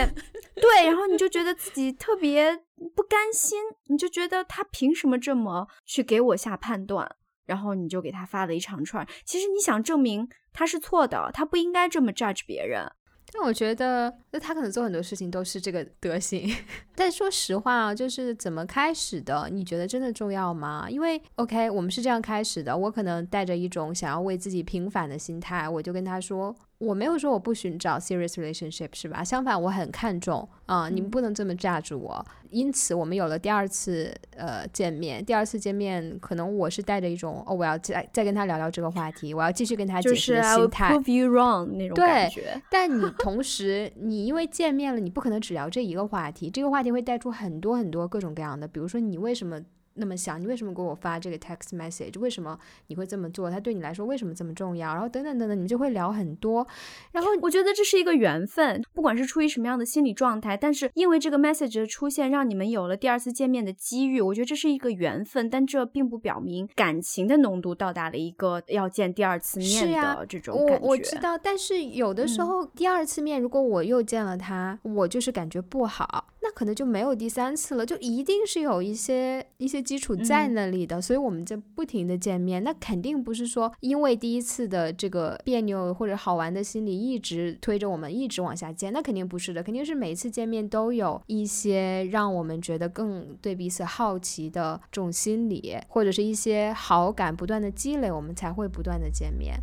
[0.54, 1.15] 对，然后你。
[1.16, 2.54] 你就觉得自己特别
[2.94, 7.10] 不甘心，你就觉得他凭什么这么去给我下判断？
[7.46, 9.06] 然后你就给他发了一长串。
[9.24, 12.92] 其实你想证明他是错的，他不应该这么 judge 别人。
[13.32, 16.54] 但我觉得，那他可能做很多事情都是这个德行。
[16.94, 19.48] 但说实话啊，就是怎么开始的？
[19.50, 20.86] 你觉得真的重要吗？
[20.90, 22.76] 因为 OK，我们是这样开始的。
[22.76, 26.54] 我可能带着一种想要为自己平反的心态，我就跟他说。
[26.78, 29.24] 我没有说我不寻找 serious relationship 是吧？
[29.24, 32.24] 相反，我很看重啊，你们不能这么架住我。
[32.50, 35.24] 因此，我们有了第二次呃见面。
[35.24, 40.92] 第二次见面，可能我是带着一种哦，我要再再跟他聊聊这个话题，我要继续跟他解释的心态。
[40.92, 42.60] prove you wrong 那种感觉。
[42.70, 49.60] 但你同时，你因为见面了，你不可能只聊这一个话题，这个话题会带出很多很多各种各样的，比如说你为什么。
[49.96, 52.18] 那么想，你为什么给我发这个 text message？
[52.20, 53.50] 为什么你会这么做？
[53.50, 54.92] 他对你来说为什么这么重要？
[54.92, 56.66] 然后等等等等，你们就会聊很多。
[57.12, 64.20] 然后我觉得这是一个缘分，不管是出于什么样的心理状态，但是因为这个 message 的出现，让你们有了第二次见面的机遇。
[64.20, 70.84] 我觉得这是一个缘分，但这并不表明感情的浓度到达了一个要见第二次面的这种感觉。
[70.84, 76.26] 我我知道，但是有的时候第二次面，如果我又见了他，我就是感觉不好。
[76.42, 99.54] 那可能就没有第三次了，就一定是有一些一些基础在那里的，所以我们就不停的见面，那肯定不是说因为第一次的这个别扭或者好玩的心理一直推着我们一直往下见，那肯定不是的，肯定是每一次见面都有一些让我们觉得更对彼此好奇的这种心理，或者是一些好感不断的积累，我们才会不断的见面。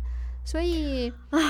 [0.44, 1.40] 所以啊，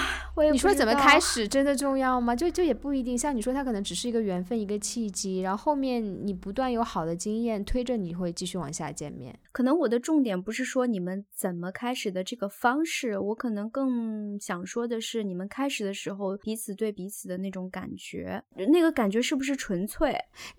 [0.53, 2.35] 你说怎么开始真的重要吗？
[2.35, 3.19] 就就也不一定。
[3.19, 9.37] 像你说，它可能只是一个缘分，一个契机，然后后面你不断有好的经验推着你会继续往下见面。
[9.51, 20.17] 可能我的重点不是说你们怎么开始的这个方式，我可能更想说的是你们开始的时候彼此对彼此的那种感觉，那个感觉是不是纯粹？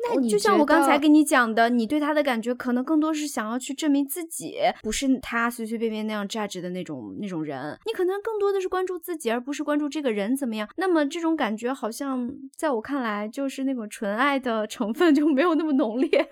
[0.10, 8.14] 那你就像我刚才跟你讲的，你对他的感觉可能更多是想要去证明自己，不是他随随便便那样 judge 的那种那种人，你可能。
[8.26, 10.68] 更多的是关注自己，而不是关注这个人怎么样。
[10.78, 16.28] 那么这种感觉好像在我看来，就是那种纯爱的成分就没有那么浓烈。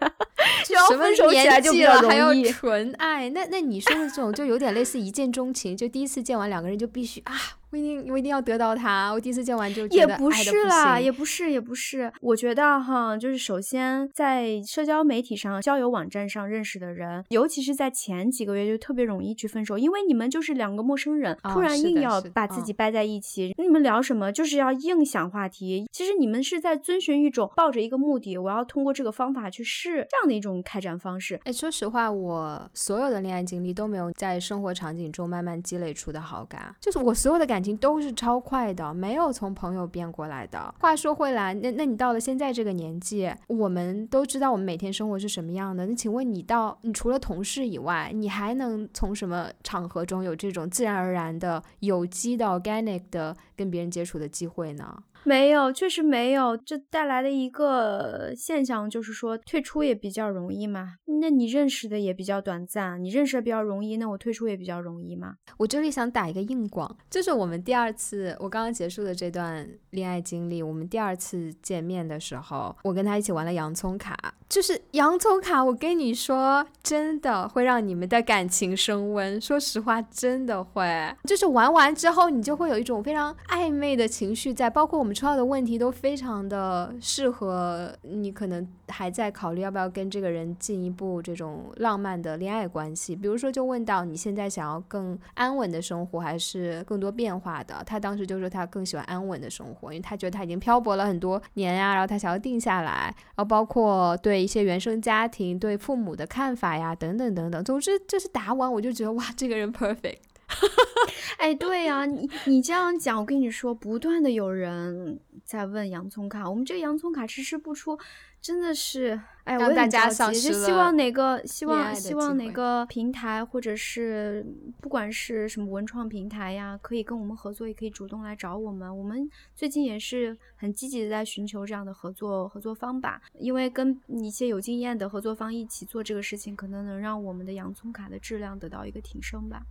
[0.66, 2.46] 只要分手起来就比较容易。
[2.46, 7.34] 纯爱，那那你说的这种就有点类似一见钟情，就第一次见完两个人就必须啊。
[7.74, 9.12] 不一定，我一定要得到他。
[9.12, 12.14] 我第一次见完就也不是啦，也不是，也不是。
[12.22, 25.90] 我觉得哈，就是首先在社交媒体上、交友网站上认识的人，尤其是在前几个月就特别容易去分手，因为你们就是两个陌生人，突然硬要把自己掰在一起，你们聊什么就是要硬想话题。
[25.92, 31.42] 其实你们是在遵循一种抱着一个目的，我要通过这个方法去试这样的一种开展方式。
[31.46, 37.63] 哎，说实话，我所有的恋爱经历都没有在生活场景中慢慢积累出的好感，就是我所有的感。
[37.64, 40.74] 情都是超快的，没有从朋友变过来的。
[40.80, 45.86] 话说回来，那那你到了现在这个年纪，我们都知道我们每天生活是什么样的。
[45.86, 55.02] 那请问你到你除了同事以外，你还能从什么场合中有这种自然而然的有机的 organic 的跟别人接触的机会呢？
[55.24, 56.56] 没有，确实没有。
[56.58, 60.96] 这带来的一个现象就是说，退出也比较容易嘛。
[61.22, 65.36] 那你认识的也比较短暂，你认识的比较容易，那我退出也比较容易嘛。
[65.58, 74.16] 我这里想打一个硬广，就是我们第二次我刚刚结束的这段恋爱经历，我们第二次见面的时候，我跟他一起玩了洋葱卡。
[74.50, 79.42] 就是洋葱卡，我跟你说，真的会让你们的感情升温。
[79.42, 80.84] 说实话，真的会。
[81.24, 93.16] 就是玩完之后，你就会有一种非常暧昧的情绪在，包括我们抽到的问题都非常的适合你，可能还在考虑要不要跟这个人进一步这种浪漫的恋爱关系。
[93.16, 97.82] 比如说，就问到你现在想要更安稳的生活，还是更多变化的？
[97.86, 103.06] 他当时就说他更喜欢安稳的生活，因为他觉得他已经漂泊了很多年呀，然后他想要定下来，
[103.36, 104.44] 然后包括对。
[104.44, 107.64] 一些原生家庭对父母的看法呀，等等等等。
[107.64, 110.18] 总之，就是答完我就觉得哇，这个人 perfect。
[111.38, 117.98] 哎，对呀，你你这样讲，我跟你说，不断的有人在问洋葱卡，我们这个洋葱卡迟迟不出。
[118.42, 124.46] 真的是，哎，我大家着急，就希望哪个，希望希望哪个平台，或者是
[124.82, 128.98] 不管是什么文创平台呀，可以跟我们合作，也可以主动来找我们。
[128.98, 139.64] 我们最近也是很积极的在寻求这样的合作合作方吧，因为跟一些有经验的合作方一起做这个事情，可能能让我们的洋葱卡的质量得到一个提升吧。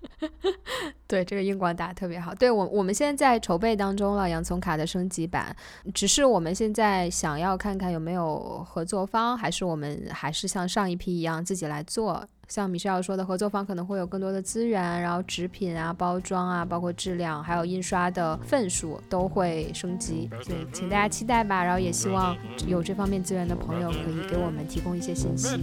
[1.06, 2.34] 对，这个硬广打得特别好。
[2.34, 5.54] 对我，我们现在在筹备当中了，洋葱卡的升级版。
[5.92, 12.26] 只是我们现在想要看看有没有合作方，还是我们还是像上一批一样自己来做。
[12.48, 20.28] 像米歇尔说的，合作方可能会有更多的资源，然后纸品啊、包装啊，包括质量，还有印刷的份数都会升级。
[20.42, 21.62] 所以，请大家期待吧。
[21.62, 22.36] 然后也希望
[22.66, 25.60] 有这方面资源的朋友可以给我们提供一些信息。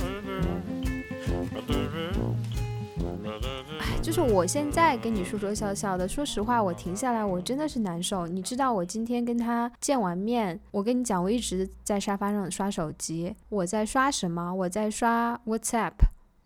[4.01, 8.25] 就是我现在跟你说说笑笑的，说实话，我停下来我真的是难受。
[8.25, 13.35] 你知道，我今天跟他见完面，我跟你讲，我一直在沙发上刷手机。
[13.49, 14.53] 我在刷什么？
[14.53, 15.93] 我在刷 WhatsApp，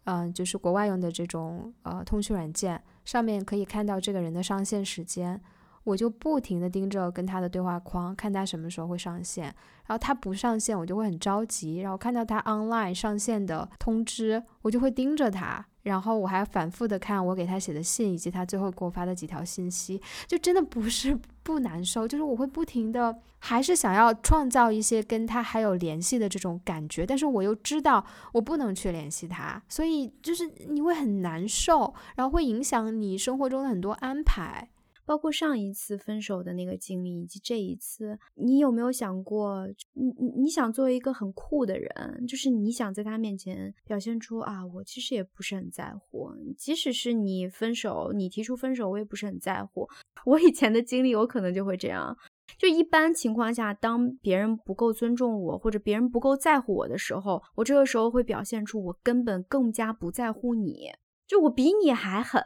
[0.06, 5.40] 嗯，就是国外用的这种呃通讯软件，上面可以看到这个人的上线时间。
[5.84, 9.46] 我就不停的盯着跟他的对话框，看他什么时候会上线。
[9.46, 11.80] 然后他不上线，我就会很着急。
[11.80, 15.66] 然后看到他 online 上线的通知，我就会盯着他。
[15.84, 34.70] 然后我还反复的看我给他写的信，以及他最后给我发的几条信息，就真的不是不难受，就是我会不停的，还是想要创造一些跟他还有联系的这种感觉，但是我又知道我不能去联系他，所以就是你会很难受，然后会影响你生活中的很多安排。
[35.12, 49.86] 包括上一次分手的那个经历，以及这一次，你有没有想过，你你你想做一个很酷的人，就是你想在他面前表现出啊，我其实也不是很在乎，即使是你分手，你提出分手，我也不是很在乎。
[50.26, 52.18] 我以前的经历，我可能就会这样，
[52.58, 60.88] 就一般情况下，当别人不够尊重我，或者别人不够在乎我的时候，我这个时候会表现出我根本更加不在乎你。
[61.32, 62.44] 就我比你还狠，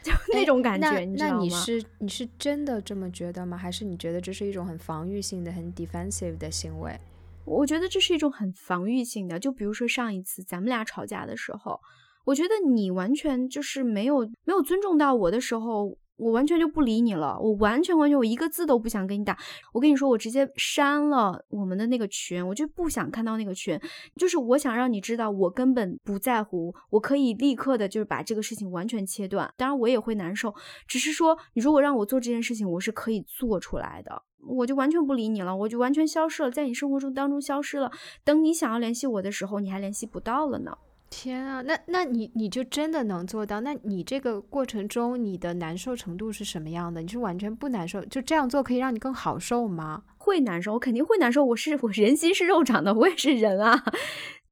[0.00, 1.36] 就那种感觉，你知道吗？
[1.38, 3.56] 那你是你是真的这么觉得吗？
[3.56, 6.96] 还是你觉得这是一种很防御性的、很 defensive 的行为？
[7.44, 9.40] 我觉得这是一种很防御性的。
[9.40, 11.80] 就比如说上一次咱们俩吵架的时候，
[12.26, 15.98] 我觉得你完全就是没有没有尊重到我的时候。
[16.18, 19.38] 我完全就不理你了，我完全完全我一个字都不想跟你打。
[19.72, 23.80] 我跟你说，我直接删了我们的那个群，我就不想看到那个群。
[24.16, 29.48] 就是我想让你知道，我根本不在乎，我可以立刻的就是把这个事情完全切断。
[29.56, 30.52] 当然我也会难受，
[30.86, 34.22] 只是说你如果让我做这件事情，我是可以做出来的。
[34.46, 37.90] 我就完全不理你了，我就完全消失了，在你生活中当中消失了。
[38.24, 40.78] 等你想要联系我的时候，你还联系不到了呢。
[41.10, 43.60] 天啊，那那你你就真的能做到？
[43.60, 47.00] 那你这个过程中你的难受程度是什么样的？
[47.00, 48.04] 你是完全不难受？
[48.04, 50.02] 就这样做可以让你更好受吗？
[50.16, 51.44] 会难受，我肯定会难受。
[51.44, 53.84] 我是我人心是肉长的，我也是人啊。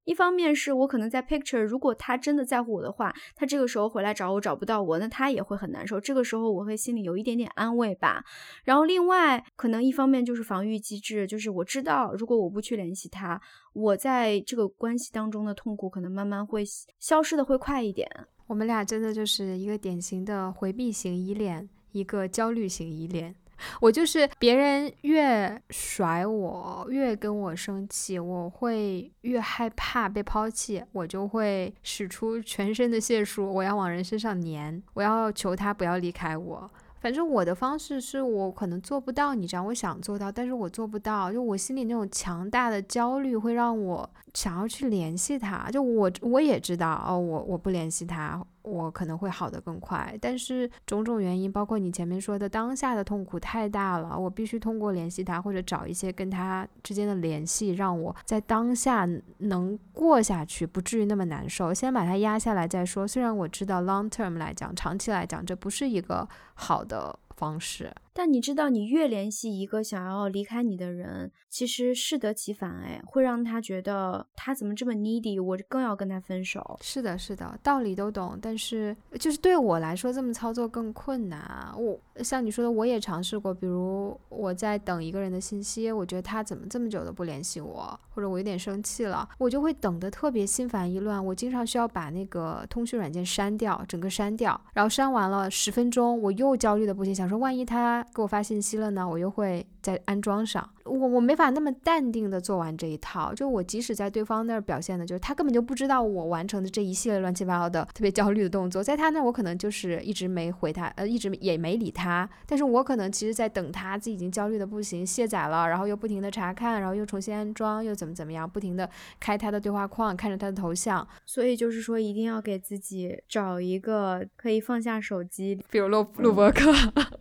[0.07, 6.01] 一方面是我可能在 picture，如果他真的在乎我的话，他这个时候回来找我找不到我，那他也会很难受。
[6.01, 8.25] 这个时候我会心里有一点点安慰吧。
[8.63, 13.41] 然后另外可能一方面就是防御机制，就是我知道如果我不去联系他，
[13.73, 16.65] 我在这个关系当中的痛苦可能慢慢会
[17.01, 18.09] 消失的会快一点。
[18.47, 23.35] 我们俩真的就是一个典型的回避型依恋，一个焦虑型依恋。
[23.81, 36.71] 我就是别人越甩我，越跟我生气，我会越害怕被抛弃，我就会使出全身的解数，我要往人身上粘，我要求他不要离开我。
[36.99, 41.33] 反正我的方式是我可能做不到你这样，我想做到，但是我做不到。
[41.33, 45.71] 就我心里那种强大的焦虑会让我想要去联系他。
[45.71, 48.45] 就我我也知道哦，我我不联系他。
[48.67, 59.09] 我可能会好得更快，但是种种原因，包括你前面说的当下的痛苦太大了，我必须通过联系他或者找一些跟他之间的联系，让我在当下
[59.39, 61.73] 能过下去，不至于那么难受。
[61.73, 63.07] 先把它压下来再说。
[63.07, 67.93] 虽然我知道 long term 来讲，长期来讲，这不是一个好的方式。
[68.19, 76.79] 但你知道，你越联系一个想要离开你的人，其实适得其反，哎，会让他觉得他怎么这么 needy，我更要跟他分手。
[76.81, 81.71] 是的，是的，道理都懂，但是就是对我来说，这么操作更困难。
[81.77, 91.23] 我像你说的，我也尝试过，比如我在等一个人的信息，我觉得他怎么这么久都不联系我，或者我有点生气了，我就会等得特别心烦意乱。
[91.23, 98.06] 我经常需要把那个通讯软件删掉，整个删掉，然后删完了十分钟，我又焦虑的不行，想说万一他。
[98.15, 100.69] 给我发信息了呢，我又会再安装上。
[100.85, 112.29] 我我没法那么淡定的做完这一套，就我即使在对方那儿表现的，就是他根本就不知道我完成的这一系列乱七八糟的特别焦虑的动作，在他那儿我可能就是一直没回他，呃，一直也没理他。
[112.47, 118.89] 但是我可能其实在等他，自己已经焦虑的不行，卸载了，然后又不停的查看，然后又重新安装，又怎么怎么样，不停的
[119.21, 121.07] 开他的对话框，看着他的头像。
[121.25, 126.73] 所以就是说，一定要给自己找一个可以放下手机，比如录录播课，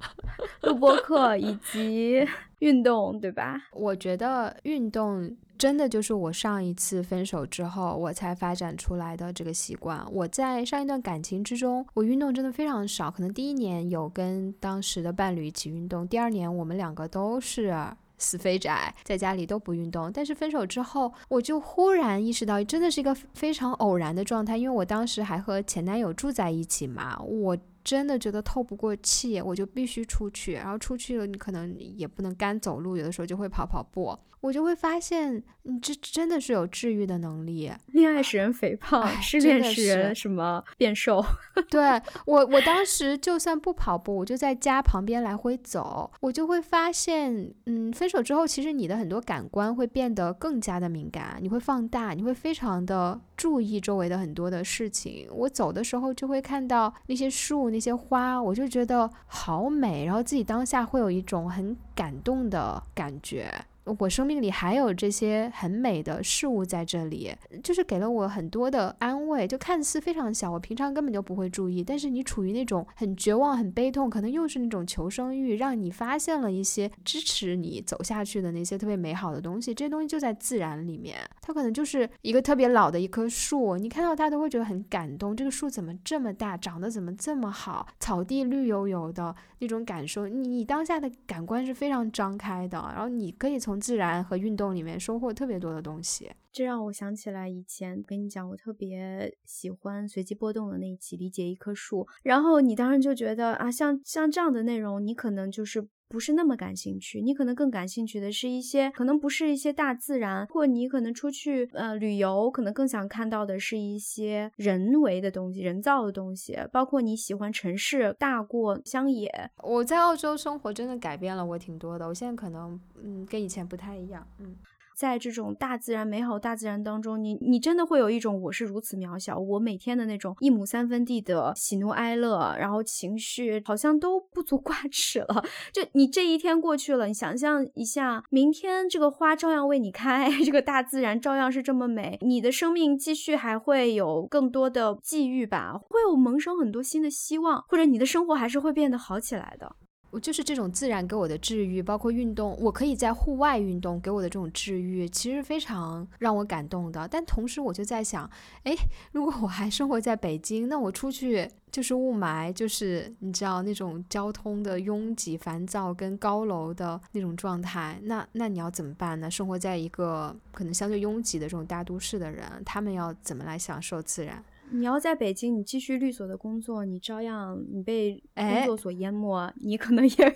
[0.63, 2.25] 录播课以及。
[2.65, 3.61] 运动对吧？
[3.73, 10.03] 我觉得运动真的就是我上一次分手之后，我才发展出来的这个习惯。
[10.11, 13.11] 我在上一段感情之中，我运动真的非常少。
[13.11, 17.71] 可能第一年有跟当时的伴侣一起运动，第二年我们两个都是
[18.17, 20.11] 死肥宅，在家里都不运动。
[20.11, 24.57] 但是分手之后，我就忽然意识到，真的是一个非常偶然的状态。
[24.57, 27.55] 因为我当时还和前男友住在一起嘛，我。
[27.85, 30.53] 真的觉得透不过气，我就必须出去。
[30.53, 34.19] 然后出去了，你可能也不能干走路，有的时候就会跑跑步。
[34.41, 37.71] 我就会发现，你这真的是有治愈的能力。
[37.87, 41.23] 恋爱使人肥胖，失恋使人什么变瘦？
[41.67, 55.27] 对我，我当时就算不跑步，我就在家旁边来回走，我就会发现，嗯，分手之后，其实你的很多感官会变得更加的敏感，你会放大，你会非常的注意周围的很多的事情。
[55.31, 63.53] 我走的时候就会看到那些树、那些花，我就觉得好美，然后自己当下会有一种很感动的感觉。
[63.99, 67.31] 我生命里还有这些很美的事物在这里，
[67.63, 69.47] 就是给了我很多的安慰。
[69.47, 71.83] 就看似非常小，我平常根本就不会注意。
[71.83, 79.71] 但是你处于那种很绝望、很悲痛，可能又是那种求生欲，让你发现了一些支持你走下去的那些特别美好的东西。
[79.71, 85.35] 这些东西就在自然里面，它可能就是一个特别老的一棵树，你看到它都会觉得很感动。
[85.35, 87.87] 这个树怎么这么大，长得怎么这么好？
[87.99, 93.74] 草地绿油油的那种感受，你你当下的感官是非常张开的，然后你可以从。
[93.79, 119.49] 自然和运动里面收获特别多的东西，这让我想起来以前跟你讲，我特别喜欢随机波动的那一期理解一棵树，然后你当时就觉得啊，像像这样的内容，你可能就是不是那么感兴趣，你可能更感兴趣的是一些可能不是一些大自然，或你可能出去呃旅游，可能更想看到的是一些人为的东西、人造的东西，包括你喜欢城市大过乡野。
[119.63, 122.79] 我在澳洲生活真的改变了我挺多的，我现在可能。
[123.03, 124.25] 嗯，跟以前不太一样。
[124.39, 124.55] 嗯，
[124.95, 135.43] 在这种大自然、美好大自然当中，你你真的会有一种我是如此渺小，我每天的那种一亩三分地的喜怒哀乐，然后情绪好像都不足挂齿了。
[135.73, 149.75] 就你这一天过去了，你想象一下，明天这个花照样为你开， 这个大自然照样是这么美，你的生命继续还会有更多的际遇吧，会有萌生很多新的希望，或者你的生活还是会变得好起来的。
[150.15, 157.05] 我就是这种自然给我的治愈，包括运动，我可以在户外运动给我的这种治愈，其实非常让我感动的。
[157.05, 158.29] 但同时，我就在想，
[158.63, 158.73] 哎，
[159.11, 169.29] 如果我还生活在北京，那我出去就是雾霾，就是你知道那种交通的拥挤、烦躁跟高楼的那种状态，那那你要怎么办呢？
[169.29, 174.41] 生活在一个可能相对拥挤的这种大都市的人，他们要怎么来享受自然？
[174.71, 180.35] 你要在北京，你继续律所的工作，你照样你被工作所淹没，你可能也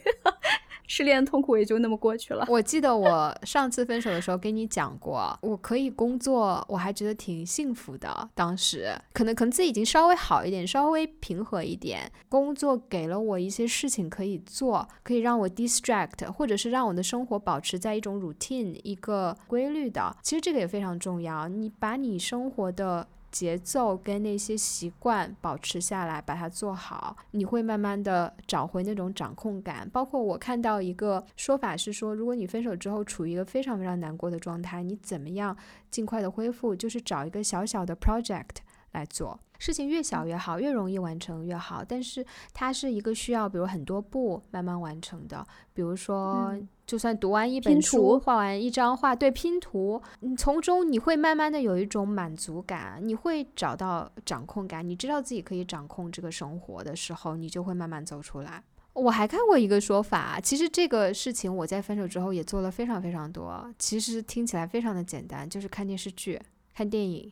[0.88, 2.46] 失恋痛苦也就那么过去了。
[2.50, 8.30] 我记得我上次分手的时候跟你讲过，我可以工作，我还觉得挺幸福的。
[8.34, 20.16] 当时可能可能自己已经稍微好一点，稍微平和一点，工作给了我一些事情可以做，可以让我 distract，或者是让我的生活保持在一种 routine 一个规律的。
[20.24, 23.08] 其实这个也非常重要，你把你生活的。
[23.32, 29.90] 节奏跟那些习惯保持下来，把它做好，你会慢慢的找回那种掌控感。
[29.90, 35.56] 包括我看到一个说法是说，如果你分手之后处于一个非常非常难过的状态，你怎么样
[35.90, 36.76] 尽快的恢复？
[36.76, 38.58] 就是找一个小小的 project
[38.92, 39.40] 来做。
[39.58, 41.84] 事情越小越好，越容易完成越好。
[41.84, 45.46] 但是它是一个需要，比如很多步慢慢完成的。
[45.74, 54.88] 比如说，就算读完一本书，画完一张画，对拼图，你从中你会慢慢的有一种满足感，你会找到掌控感。
[54.88, 58.64] 你知道自己可以掌控这个生活的时候，你就会慢慢走出来。
[58.94, 63.70] 我还看过一个说法，其实这个事情我在分手之后也做了非常非常多。
[63.78, 66.40] 其实听起来非常的简单，就是看电视剧、
[66.74, 67.32] 看电影。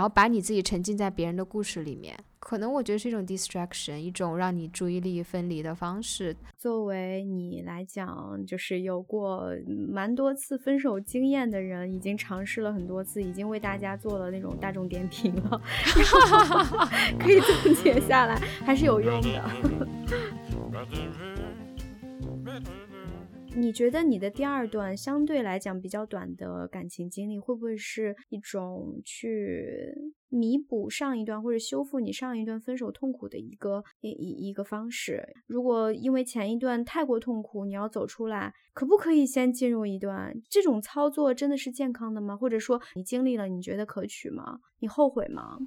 [0.00, 6.34] 然后把你自己沉浸在别人的故事里面，可能我觉得是一种 distraction，一种让你注意力分离的方式。
[6.56, 9.52] 作为你来讲，就是有过
[9.92, 15.60] 蛮多次分手经验的人，已经尝试了很多次，已经为大家做了那种大众点评了，
[17.20, 19.50] 可以总结下来，还是有用的。
[23.56, 29.92] 你觉得你的第二段相对来讲比较短的感情经历，会不会是一种去
[30.28, 35.22] 弥补上一段或者修复你上一段分手痛苦的一个一一一个方式？
[35.46, 40.32] 如果因为前一段太过痛苦，你要走出来，可不可以先进入一段？
[40.48, 42.36] 这种操作真的是健康的吗？
[42.36, 44.60] 或者说你经历了，你觉得可取吗？
[44.78, 45.58] 你后悔吗？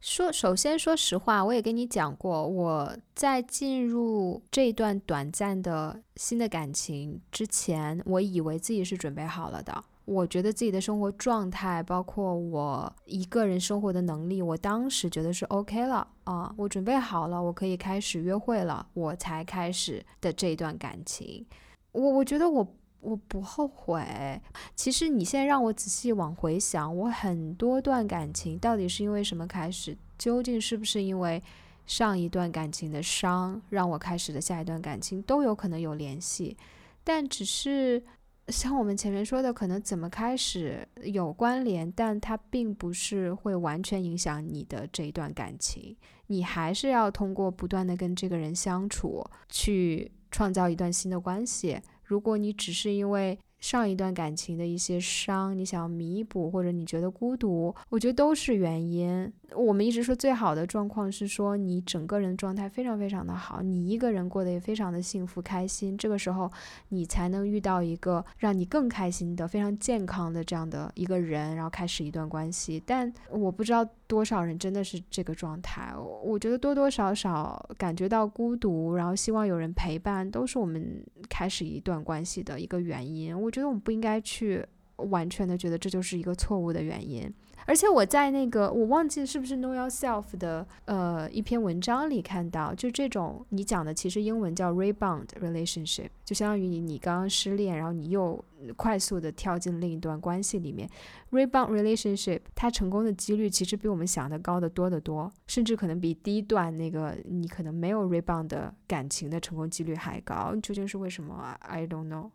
[0.00, 9.84] 说，首先说实话，我也跟你讲过，我在进入这段短暂的新的感情之前，我以为自己是准备好了的。
[10.04, 21.44] 我觉得自己的生活状态，包括我一个人生活的能力，我当时觉得是 OK 了啊，我准备好了，我可以开始约会了，我才开始的这段感情。
[21.92, 22.66] 我我觉得我
[23.00, 24.40] 我不后悔。
[24.74, 29.96] 其实你现在让我仔细往回想，我很多段感情到底是因为什么开始？
[30.18, 31.42] 究竟是不是因为
[31.86, 36.56] 上一段感情的伤让我开始的下一段感情都有可能有联系？
[37.04, 38.02] 但只是
[38.48, 45.96] 像我们前面说的，可能怎么开始有关联，但它并不是会完全影响你的这一段感情。
[46.26, 51.80] 你还是要通过不断的跟这个人相处，去创造一段新的关系。
[52.08, 59.30] 如果你只是因为上一段感情的一些伤，你想要弥补，或者你觉得孤独，我觉得都是原因。
[59.54, 66.50] 我们一直说最好的状况是说你整个人状态非常非常的好，你一个人过得也非常的幸福开心，这个时候
[66.90, 72.82] 你才能遇到一个让你更开心的、非常健康的这样的一个人，然后开始一段关系。
[72.84, 83.38] 但我不知道多少人真的是这个状态，我觉得多多少少感觉到孤独，然后希望有人陪伴，都是我们开始一段关系的一个原因。
[83.40, 84.64] 我觉得我们不应该去
[84.96, 87.32] 完全的觉得这就是一个错误的原因。
[87.68, 98.42] 而且我在那个我忘记是不是 Know Yourself 的呃一篇文章里看到，就这种你讲的其实英文叫 rebound relationship，就相当于你你刚刚失恋，然后你又
[98.74, 100.88] 快速的跳进另一段关系里面
[101.30, 110.56] ，rebound relationship 它成功的几率其实比我们想的高得多得多，甚至可能比第一段那个你可能没有 rebound 的感情的成功几率还高。
[110.62, 112.30] 究竟是为什么？I don't know。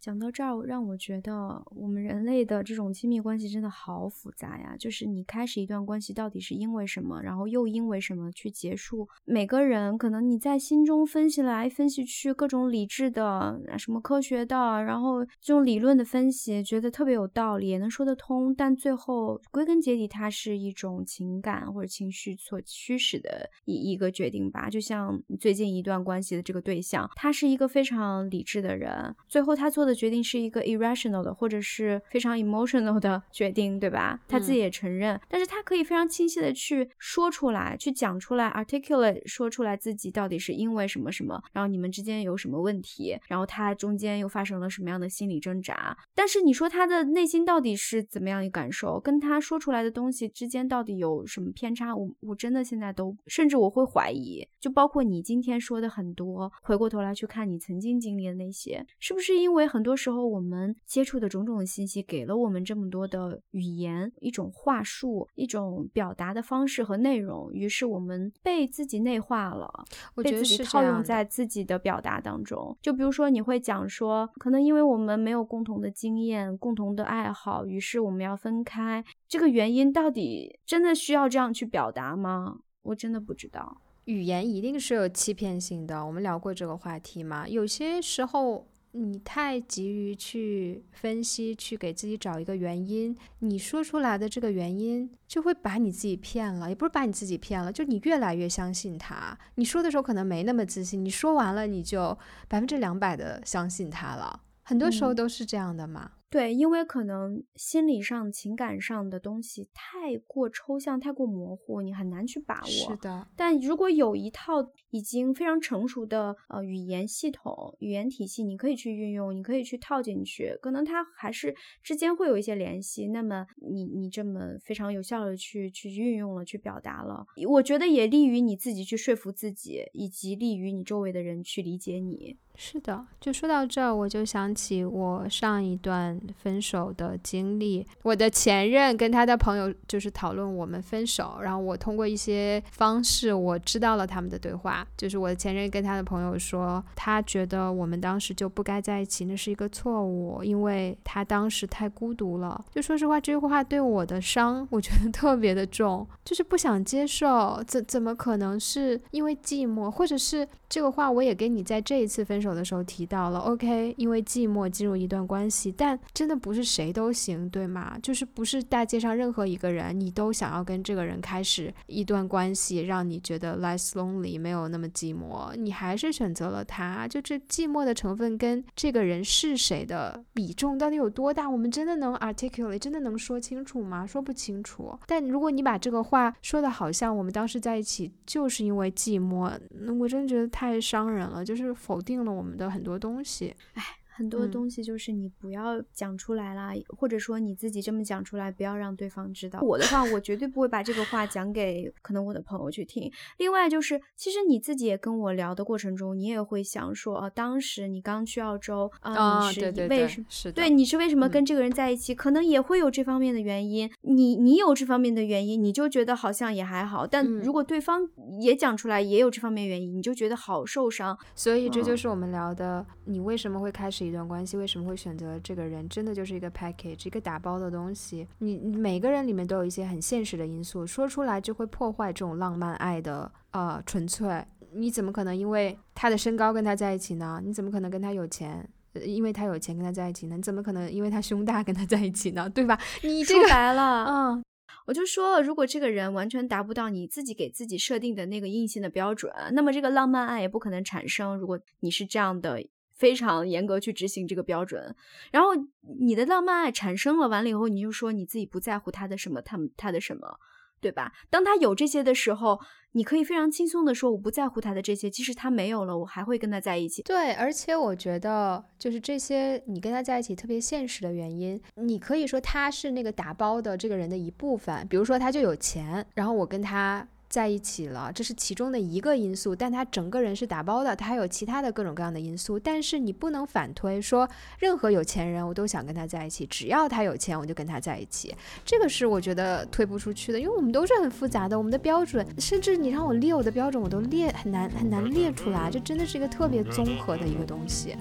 [0.00, 4.76] 讲到这儿，让我觉得我们人类的这种亲密关系真的好复杂呀。
[4.78, 9.08] 就是你开始一段关系到底是因为什么，然后又因为什么去结束？
[9.24, 18.54] 每个人可能你在心中分析来分析去，各种理智的、什么科学的，然后这种理论的分析，觉得特别有道理，也能说得通。
[18.54, 24.70] 但最后归根结底，它是一种情感或者情绪所驱使的一一个决定吧。
[24.70, 29.88] 就像最近一段关系的这个对象，他是一个非常理智的人，最后他做。
[29.88, 34.20] 的决定是一个 irrational 的，或者是非常 emotional 的决定，对吧？
[34.28, 45.96] 他自己也承认，但是他可以非常清晰的去说出来，去讲出来，articulate 说出来自己到底是因为什么什么，然后你们之间有什么问题，然后他中间又发生了什么样的心理挣扎。
[46.14, 51.96] 但是你说他的内心到底是怎么样一感受，跟他说出来的东西之间到底有什么偏差？
[51.96, 59.77] 我我真的现在都，甚至我会怀疑，就包括你今天说的很多，回过头来去看你曾经经历的那些，是不是因为很。
[59.78, 69.72] 很多时候，我们接触的种种信息给了我们这么多的语言，一种话术，一种表达的方式和内容，于是我们被自己内化了，
[70.16, 72.76] 被自己套用在自己的表达当中。
[72.82, 79.04] 就比如说，你会讲说，可能因为我们没有共同的经验、共同的爱好，于是我们要分开。
[79.28, 82.58] 这个原因到底真的需要这样去表达吗？
[82.82, 83.80] 我真的不知道。
[84.06, 87.48] 语言一定是有欺骗性的，我们聊过这个话题嘛？
[87.48, 88.66] 有些时候。
[88.92, 99.38] 你太急于去分析，去给自己找一个原因，你说出来的这个原因就会把你自己骗了，也不是把你自己骗了，就你越来越相信他。
[99.56, 102.16] 你说的时候可能没那么自信，你说完了你就
[102.48, 104.40] 百分之两百的相信他了。
[104.62, 106.10] 很多时候都是这样的嘛。
[106.30, 112.66] 对，因为可能心理上、情感上的东西太过抽象、太过模糊，你很难去把握。
[112.66, 113.26] 是的。
[113.34, 114.56] 但如果有一套
[114.90, 123.08] 已经非常成熟的呃语言系统、语言体系，你可以去运用，你可以去套进去，可能它还是之间会有一些联系。
[123.08, 132.36] 那么你你这么非常有效的去去运用了、去表达了，我觉得也利于你自己去说服自己，以及利于你周围的人去理解你。
[132.60, 137.86] 是的，就说到这儿，我就想起我上一段分手的经历。
[138.02, 144.86] 我的前任跟他的朋友就是讨论我们分手，然后我通过一些方式，我知道了他们的对话。
[144.96, 152.64] 就是我的前任跟他的朋友说，他觉得我们当时就不该在一起，那是一个错误，因为他当时太孤独了。
[152.74, 157.62] 就说实话，这句话对我的伤，我觉得特别的重，就是不想接受。
[157.66, 162.48] 怎怎么可能是因为寂寞，或者是这个话，我也跟你在这一次分手。
[162.58, 167.98] 的时候提到了，OK，因为寂寞进入一段关系，但真的不是谁都行，对吗？
[168.02, 177.06] 就是不是大街上任何一个人，你都想要跟这个人开始一段关系，让你觉得 less lonely，没有那么寂寞，你还是选择了他。
[177.06, 181.48] 就这寂寞的成分跟这个人是谁的比重到底有多大？
[181.48, 184.06] 我们真的能 articulate，真的能说清楚吗？
[184.06, 184.98] 说不清楚。
[185.06, 192.32] 但如果你把这个话说的好像我们当时在一起就是因为寂寞，那我真的觉得太伤人了，就是否定了。
[192.32, 193.82] 我们的很多东西，哎，
[194.18, 199.60] 很多东西就是你不要讲出来啦，或者说你自己这么讲出来，不要让对方知道。
[199.60, 203.08] 我的话，我绝对不会把这个话讲给可能我的朋友去听。
[203.36, 210.52] 另外就是，其实你自己也跟我聊的过程中，你也会想说，哦，当时你刚去澳洲啊，你是为什么？
[210.52, 212.12] 对，你是为什么跟这个人在一起？
[212.12, 213.88] 可能也会有这方面的原因。
[214.00, 217.06] 你你有这方面的原因，你就觉得好像也还好。
[217.06, 218.00] 但如果对方
[218.40, 221.16] 也讲出来，也有这方面原因，你就觉得好受伤。
[221.36, 224.56] 所以这就是我们聊的，你为什么会开始一段关系？
[224.56, 225.88] 为什么会选择这个人？
[225.88, 228.26] 真的就是一个 package，一个打包的东西。
[228.38, 234.44] 你每个人里面都有一些很现实的因素，说出来就会破坏这种浪漫爱的呃纯粹。
[234.72, 237.40] 你怎么可能因为他的身高跟他在一起呢？
[237.44, 238.68] 你怎么可能跟他有钱？
[239.04, 240.36] 因为他有钱跟他在一起呢？
[240.36, 242.50] 你怎么可能因为他胸大跟他在一起呢？
[242.50, 242.78] 对吧？
[243.02, 244.42] 你说白了，嗯。
[244.86, 251.36] 我就说，如果这个人完全达不到你自己给自己设定的那个硬性的标准，那么这个浪漫爱也不可能产生。
[251.36, 252.58] 如果你是这样的，
[252.98, 254.94] 非常严格去执行这个标准，
[255.32, 255.50] 然后
[255.98, 260.38] 你的浪漫爱产生了，完了以后你就说你自己不在乎他的什么，他他的什么。
[260.80, 261.12] 对吧？
[261.28, 262.60] 当他有这些的时候，
[262.92, 265.10] 你可以非常轻松的说，我不在乎他的这些。
[265.10, 267.02] 即使他没有了，我还会跟他在一起。
[267.02, 274.86] 对，而且我觉得，就是这些你跟他在一起特别现实的原因，你可以说他是那个打包的这个人的一部分。
[274.88, 277.04] 比如说，他就有钱，然后我跟他。
[277.28, 282.58] 在一起了，这是其中的一个因素，但他整个人是打包的，他还有其他的各种各样的因素。
[282.58, 297.94] 但是你不能反推说，任何有钱人我都想跟他在一起，只要他有钱我就跟他在一起，这个是我觉得推不出去的，因为我们都是很复杂的，我们的标准，甚至你让我列我的标准，我都列很难很难列出来，这真的是一个特别综合的一个东西。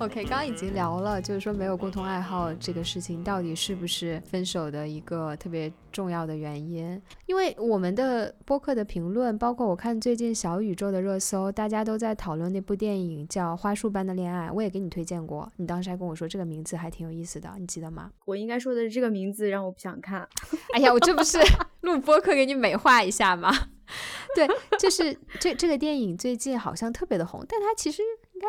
[0.00, 7.00] OK，刚刚已经聊了，就是说没有共同爱好这个事情到底是不是分手的一个特别重要的原因？
[7.26, 18.10] 因为我们的播客的评论，包括我看最近小宇宙的热搜，大家都在讨论那部电影叫《花束般的恋爱》，我也给你推荐过，你当时还跟我说这个名字还挺有意思的，你记得吗？
[18.26, 20.28] 我应该说的是这个名字让我不想看。
[20.74, 21.38] 哎呀，我这不是
[21.82, 23.50] 录播客给你美化一下吗？
[24.34, 24.46] 对，
[24.78, 28.02] 就是这这个电影最近好像特别的红，但它其实。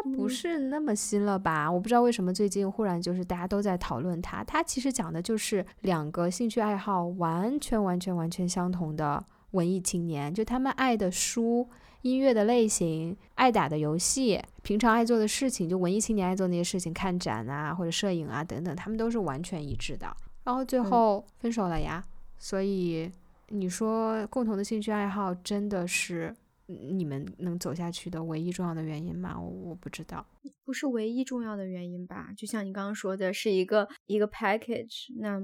[0.04, 1.72] 应该不是那么新了吧？
[1.72, 4.43] 我不知道为什么最近忽然就是大家都在讨论它。
[4.43, 11.68] 它其实讲的就是两个兴趣爱好完全完全完全相同的文艺青年，就他们爱的书、
[12.02, 20.08] 音乐的类型、爱打的游戏、平常爱做的事情，就文艺青年爱做那些事情，看展啊或者摄影啊等等，他们都是完全一致的。
[20.43, 22.04] 然后最后分手了呀。
[22.38, 23.10] 所以
[23.50, 26.36] 你说共同的兴趣爱好真的是？
[26.68, 29.39] 你们能走下去的唯一重要的原因吗？
[29.39, 30.26] 我我不知道，
[30.63, 32.34] 不是唯一重要的原因吧？
[32.36, 35.13] 就像你刚刚说的，是一个一个 package。
[35.20, 35.39] 那，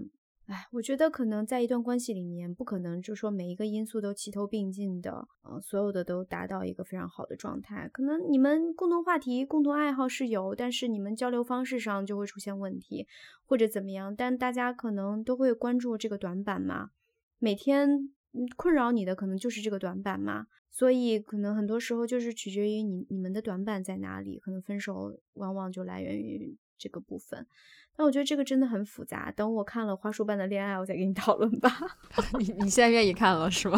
[0.47, 7.87] 哎，我觉得可能在一段关系里面，不可能就说每一个因素都齐头并进的，嗯，所有的都达到一个非常好的状态。
[7.93, 13.05] 可能你们共同话题、共同爱好是有，但是你们交流方式上就会出现问题，
[13.45, 14.15] 或者怎么样？
[14.15, 16.89] 但大家可能都会关注这个短板嘛？
[17.37, 18.11] 每天
[18.55, 20.47] 困扰你的可能就是这个短板嘛？
[20.69, 27.45] 所以可能很多时候就是取决于你你们的短板在哪里，可能分手往往就来源于这个部分。
[27.93, 31.69] 但我觉得这个真的很复杂，等我看了《花束般的恋爱》，我再给你讨论吧。
[32.39, 33.77] 你你现在愿意看了是吗？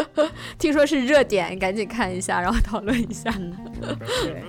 [0.60, 3.32] 听说是热点，赶紧看一下，然后讨论一下。
[4.22, 4.44] 对。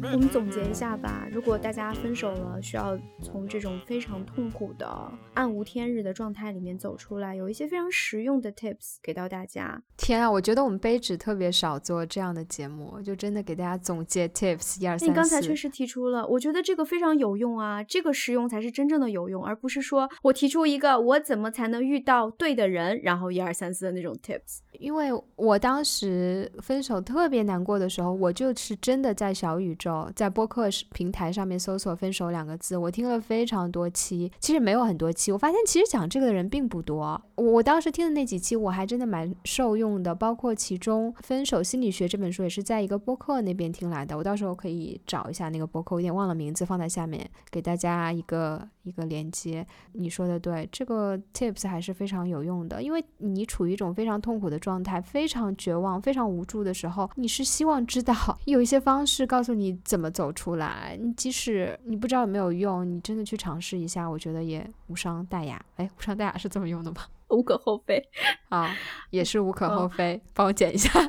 [0.00, 1.28] 我们总结一下吧。
[1.30, 4.88] 如果大家分手了，需要从这种非常痛苦的
[5.34, 9.82] 暗无天日的状态里面走出来，有一些非常实用的 tips 给到大家。
[9.96, 15.06] 天啊，我觉得我们杯纸特别少做这样的节目，就真的给大家总结 tips 一二三四。
[15.06, 24.60] 你刚才确实提出了，我觉得这个非常有用啊，这个实用才是真正的有用，而不是说我提出一个我怎么才能遇到对的人，然后一二三四的那种 tips。
[24.78, 37.20] 因为我当时分手特别难过的时候，我就是真的在小宇宙、在播客平台上面搜索“分手”两个字，我听了非常多期，其实没有很多期，我发现其实讲这个的人并不多。
[37.36, 49.66] 我当时听的那几期，我还真的蛮受用的，包括其中《分手心理学》这本书也是在一个播客那边听来的，我到时候可以找一下那个播客，我有点忘了名字，放在下面给大家一个一个连接。
[49.92, 54.58] 你说的对，这个 tips 还是非常有用的，因为你处于一种非常痛苦的。
[54.58, 58.12] 状态非常绝望、非常无助的时候，你是希望知道
[58.44, 60.98] 有一些方式告诉你怎么走出来。
[61.00, 65.64] 你即使你不知道有没有用，你真的去尝试一下，我觉得也无伤大雅。
[65.76, 67.02] 哎，无伤大雅是这么用的吗？
[67.30, 68.02] 无可厚非
[68.48, 68.74] 啊，
[69.10, 70.20] 也是无可厚非。
[70.34, 70.90] 帮我剪一下。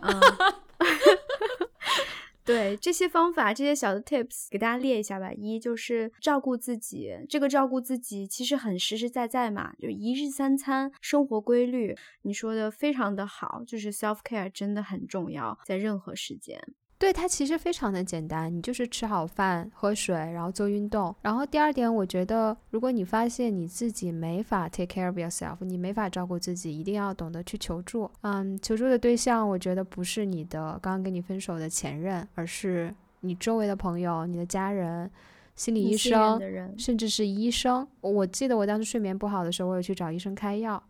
[2.50, 5.32] 对这些方法，这些小的 tips 给大家列一下吧。
[5.32, 11.95] 一就是照顾自己，这个照顾自己其实很实实在在嘛，就一日三餐，生活规律。
[12.24, 16.60] 你说的非常的好，就是 self care 真的很重要，在任何时间。
[17.00, 21.16] 对它其实非常的简单，你就是吃好饭、喝水，然后做运动。
[21.22, 28.12] 然后第二点，我觉得如果你发现你自己没法 take care of yourself，你没法照顾自己，一定要懂得去求助。
[28.20, 35.10] 嗯，求助的对象，我觉得不是你的刚刚跟你分手的前任，而是你周围的朋友、你的家人、
[35.56, 36.38] 心理医生，
[36.78, 37.88] 甚至是医生。
[38.02, 40.84] 我记得我当时睡眠不好的时候，我有去找医生开药。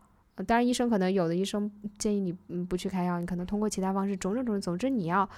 [0.44, 5.28] 当然，医生可能有的医生建议你嗯不去开药，你可能通过其他方式，种种种，总之你要。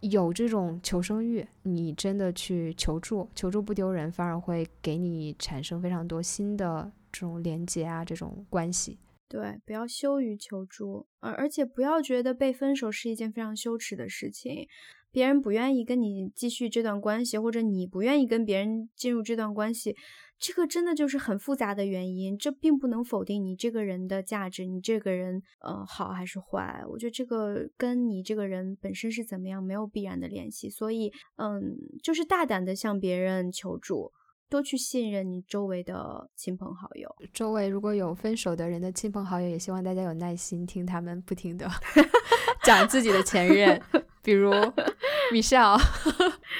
[0.00, 8.98] 有这种求生欲，你真的去求助，求助不丢人，反而会给你产生非常多新的这种连接啊，这种关系。
[9.28, 14.66] 对，不要羞于求助，而而且不要觉得被分手是一件非常羞耻的事情。
[15.10, 19.96] 别人不愿意跟你继续这段关系，或者你不愿意跟别人进入这段关系。
[20.38, 26.82] 这个真的就是很复杂的原因，这并不能否定你这个人的价值，你这个人呃好还是坏？
[26.88, 34.12] 我觉得这个跟你这个人本身是怎么样没有必然的联系，所以嗯，就是大胆的向别人求助，
[34.48, 37.12] 多去信任你周围的亲朋好友。
[37.32, 41.68] 周围如果有分手的人的亲朋好友，也希望大家有耐心听他们不停的
[42.62, 43.80] 讲自己的前任，
[44.22, 44.52] 比如。
[45.30, 45.78] 米少，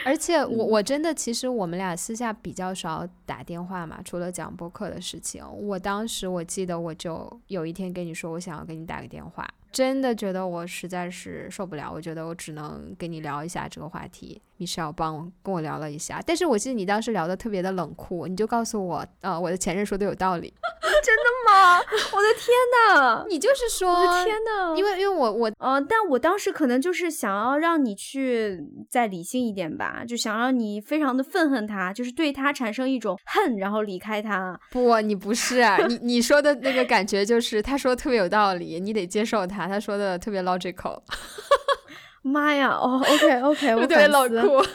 [0.04, 5.42] 而且我我真的其实我们俩私下比较少打电话嘛，除了讲播客的事情。
[5.50, 9.48] 我当时我记得我就有一天跟你说，我想要给你打个电话。
[9.72, 14.42] 真的觉得我实在是受不了，我觉得我只能跟你聊一下这个话题。
[14.58, 20.52] 米少帮我跟我聊了一下，但是我记得你当时聊的特别的冷酷，你就告诉我，呃，我的前任说的有道理。
[21.04, 21.78] 真的吗？
[22.12, 23.24] 我的天呐！
[23.28, 24.74] 你就是说，我的天呐！
[24.76, 34.58] 因为因为我我呃，但我当时可能就是想要让你去再理性一点吧，就想让你非常的愤恨他，就是对他产生一种恨，然后离开他。
[34.72, 39.68] 不，你不是你 你说的那个感觉就是他说的特别有道理，你得接受他。
[39.68, 41.00] 他说的特别 logical，
[42.28, 42.68] 妈呀！
[42.70, 44.62] 哦，OK OK， 我特别冷酷。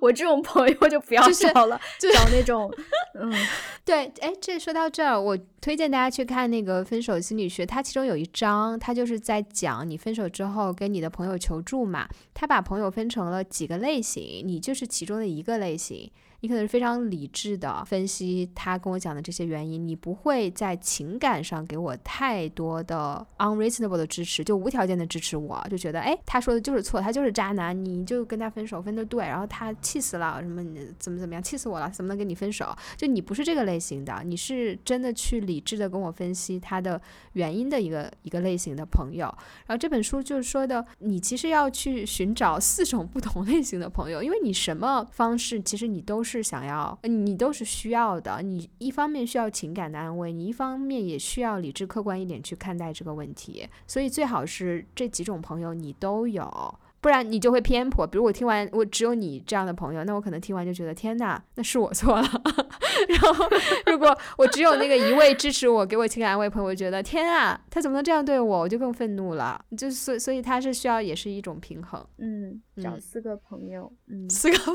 [0.00, 2.72] 我这种朋友就不要找了，找那种，
[3.14, 3.32] 嗯，
[3.84, 16.10] 对，哎，这说到这儿，我推荐大家去看那个《分手心理学》，它其中有一章，它就是在讲你分手之后跟你的朋友求助嘛，他把朋友分成了几个类型，你就是其中的一个类型。
[16.40, 30.64] 你可能是非常理智的分析他跟我讲的这些原因，你不会在情感上给我太多的 unreasonable 的支持，就无条件的支持我，就觉得哎，他说的就是错，他就是渣男，你就跟他分手分的对，然后他气死了，什么
[30.98, 32.74] 怎么怎么样，气死我了，怎么能跟你分手？
[32.96, 36.98] 就你不是这个类型的，你是真的去理智的跟我分析他的
[37.34, 39.26] 原因的一个一个类型的朋友。
[39.66, 46.29] 然后这本书就是说的，你其实要去寻找四种不同类型的朋友，因为你什么方式其实你都是。
[46.30, 48.40] 是想要，你都是需要的。
[48.42, 53.68] 你一方面需要情感的安慰，你一方面也需要理智客观一点去看待这个问题。
[53.86, 56.78] 所以最好是这几种朋友你都有。
[57.00, 58.06] 不然你就会偏颇。
[58.06, 62.28] 比如我听完，我只有你这样的朋友，那我可能听完就觉得天哪，那是我错了。
[63.08, 63.48] 然后
[63.86, 68.58] 如果我只有那个一位支持我、给我情感安慰朋友，我觉得天啊，他怎么能这样对我？
[68.60, 69.64] 我就更愤怒了。
[69.76, 72.04] 就所所以他是需要也是一种平衡。
[72.18, 74.74] 嗯，找四个朋友，嗯，四个朋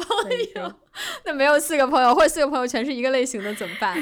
[0.56, 0.74] 友，
[1.26, 3.96] 那没有四个朋友，或者四个朋友全是一个类型的怎么办？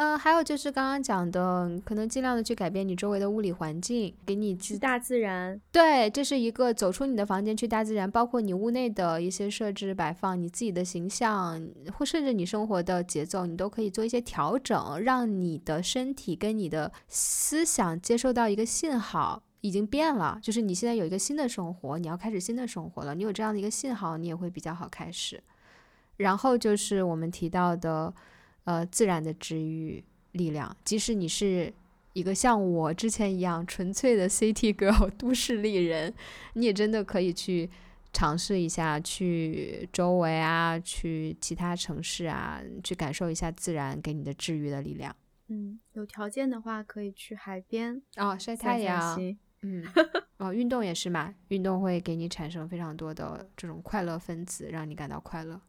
[0.00, 5.60] 嗯，还有就是刚刚讲的，可能尽量的去改变你周围的物理环境，给你去大自然。
[5.70, 25.42] 对，这是一个走出你的房间去大自然，包括你屋内的一些设置摆放，你自己的形象，或甚至你生活的节奏，你都可以做一些调整，让你的身体跟你的思想接受到一个信号，已经变了，就是你现在有一个新的生活，你要开始新的生活了，你有这样的一个信号，你也会比较好开始。
[26.16, 28.14] 然后就是我们提到的。
[28.64, 30.02] 呃，自然的治愈
[30.32, 31.72] 力量，即使你是
[32.12, 36.12] 一个像我之前一样纯粹的 City Girl 都市丽人，
[36.54, 37.68] 你也真的可以去
[38.12, 45.14] 尝试一下，去周围啊，去其他城市啊，去感受一下自然给你的治愈的力量。
[45.48, 49.18] 嗯，有条件的话可以去海边哦，晒太阳。
[49.62, 49.84] 嗯，
[50.38, 55.60] 哦，运动也是嘛，运动会给你产生非常多的这种快乐分子，让你感到快乐。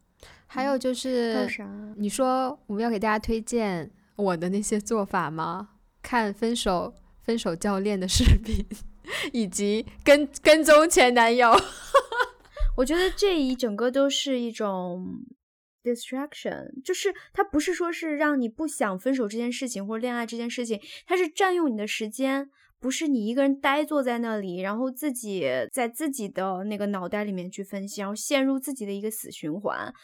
[0.46, 1.48] 还有就是，
[1.96, 5.70] 你说我们要给大家推荐我的那些做法吗？
[6.02, 6.92] 看分手
[7.22, 8.64] 分手教练的视频，
[9.32, 11.50] 以及跟跟踪前男友。
[12.76, 15.24] 我觉得这一整个都是一种
[15.82, 22.50] distraction，就是它不是说是让你不想分手这件事情或者恋爱这件事情，它是占用你的时间。
[22.82, 29.94] 不是你一个人呆坐在那里，然后自己在自己的那个脑袋里面去分析，然后陷入自己的一个死循环。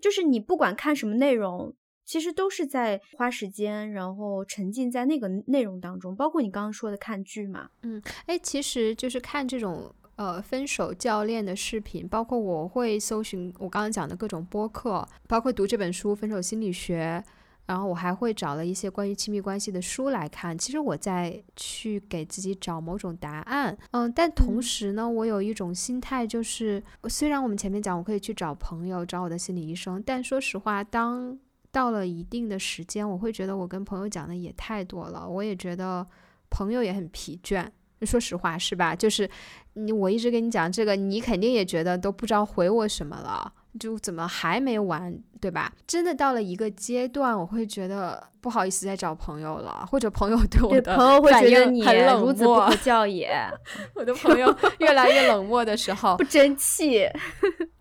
[0.00, 1.74] 就是你不管看什么内容，
[2.04, 6.14] 其实都是在花时间，然后沉浸在那个内容当中。
[6.14, 17.20] 包括你刚刚说的看剧嘛，嗯，哎，其实就是看这种呃分手教练的视频，包括我会搜寻我刚刚讲的各种播客，包括读这本书《分手心理学》。
[17.68, 31.38] 然后我还会找了一些关于亲密关系的书来看，其实我在去给自己找某种答案，嗯，但同时呢，我有一种心态，就是虽然我们前面讲我可以去找朋友，找我的心理医生，但说实话，当
[31.70, 36.06] 到了一定的时间，我会觉得我跟朋友讲的也太多了，我也觉得
[36.48, 37.68] 朋友也很疲倦，
[38.00, 38.96] 说实话是吧？
[38.96, 39.28] 就是
[39.74, 43.52] 你我一直跟你讲这个，你肯定也觉得都不知道回我什么了。
[43.78, 45.72] 就怎么还没完，对吧？
[45.86, 53.30] 真的到了一个阶段，我会觉得不好意思再找朋友了，或者朋友对我的朋友会觉得你很冷如此不可教也。
[53.94, 57.06] 我的朋友越来越冷漠的时候， 不争气，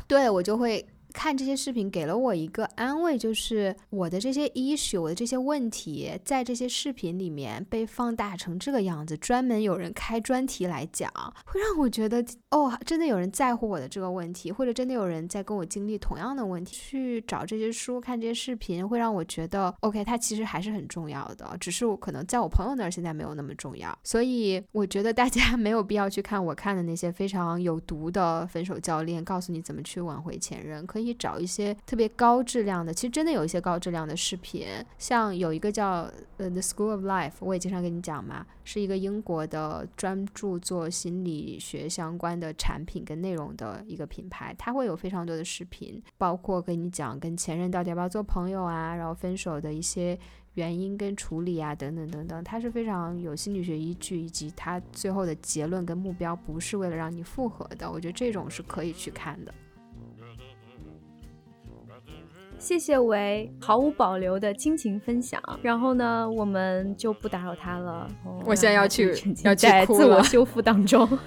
[0.07, 0.85] 对我就会。
[1.17, 11.11] 看这些视频给了我一个安慰，就是我的这些 issue，我的这些问题，在这些视频里面被放大成这个样子，专门有人开专题来讲，
[11.43, 16.67] 会让我觉得哦，真的有人在乎我的这个问题，或者真的有人在跟我经历同样的问题。
[16.77, 23.97] 去找这些书，看这些视频，会让我觉得 OK，它其实还是很重要的，只是我可能在我朋友那儿现在没有那么重要。
[24.03, 31.06] 所以我觉得大家 没有必要去看我看的那些非常有毒的分手教练，告诉你怎么去挽回前任，可以。
[31.07, 34.65] 以找一些特别高质量的，其实真的有一些高质量的视频，
[34.97, 50.17] 像有一个叫呃 The School of Life，我也经常跟你讲嘛，是一个英国的专注做心理学相关的产品跟内容的一个品牌，它会有非常多的视频，包括跟你讲跟前任到底要不要做朋友啊，然后分手的一些
[50.55, 59.53] 原因跟处理啊，等等等等，它是非常有心理学依据，以及它最后的结论跟目标不是为了让你复合的，我觉得这种是可以去看的。
[62.59, 68.07] 谢谢维毫无保留的亲情分享，然后呢，我们就不打扰他了。
[68.45, 69.13] 我现在要去，
[69.43, 71.07] 要在自我修复当中。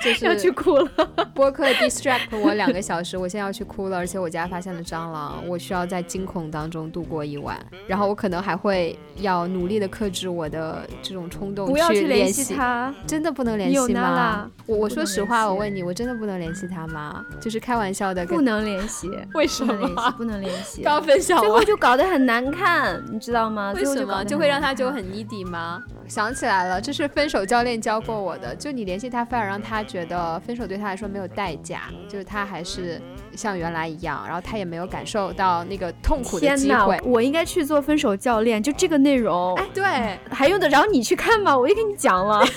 [0.00, 0.90] 就是要去哭了，
[1.34, 7.54] 播客 distract 我两个小时，我现在要去哭了，而且我家发现了蟑螂，我需要在惊恐当中度过一晚，
[7.86, 14.50] 然后我可能还会要努力的克制我的这种冲动，不要去联系他，真的不能联系吗？
[14.64, 17.22] 我我说实话，我问你，我真的不能联系他吗？
[17.38, 20.10] 就是开玩笑的，不能联系，为什么？
[20.16, 23.72] 不能联系，刚分享，最后就搞得很难看，你知道吗？
[23.74, 25.82] 为什么就会让他就很 needy 吗？
[26.06, 33.00] 想起来了，这是分手教练教过我的，就你联系他，反而让他觉得分手对他来说没有代价，就是他还是
[33.36, 37.00] 像原来一样，然后他也没有感受到那个痛苦的机会。
[37.04, 41.56] 我应该去做分手教练，就这个内容，哎，对，还用得着你去看吗？
[41.56, 42.50] 我也跟你讲了，你，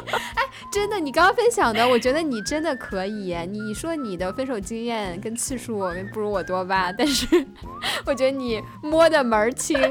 [0.34, 3.36] 哎，真的，你刚刚分享的，我觉得你真的可以。
[3.50, 5.82] 你说你的分手经验跟次数
[6.12, 7.26] 不如我多吧，但是
[8.06, 9.78] 我觉得你摸的门儿清。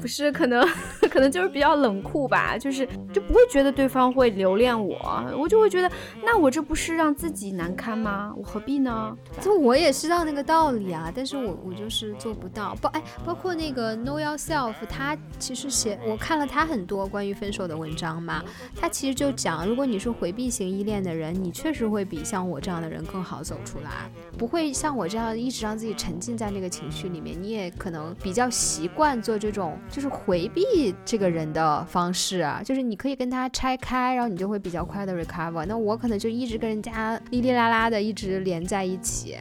[0.00, 0.66] 不是，可能
[1.10, 4.96] 可能就是比较冷酷吧，就是就不会觉得对方会留恋我，
[5.36, 5.90] 我就会觉得，
[6.24, 8.32] 那我这不是让自己难堪吗？
[8.36, 9.16] 我何必呢？
[9.40, 12.74] 就我也知道那个道理啊，但是我我就是做不到。
[12.80, 18.42] 包哎，包括那个 Know Yourself，他其实写我看了他很多关于分手的文章嘛，
[18.74, 29.78] 他其实就讲，如果你是回避型依恋的人，你确实会比像我这样的人更好走出来，不会像我这样一直让自己沉浸在那个情绪里面，你也可能比较习惯做这种。
[29.88, 35.66] 就是回避这个人的方式啊，就是你可以跟他拆开，然后你就会比较快的 recover。
[35.66, 39.36] 那我可能就一直跟人家哩哩啦啦的一直连在一起，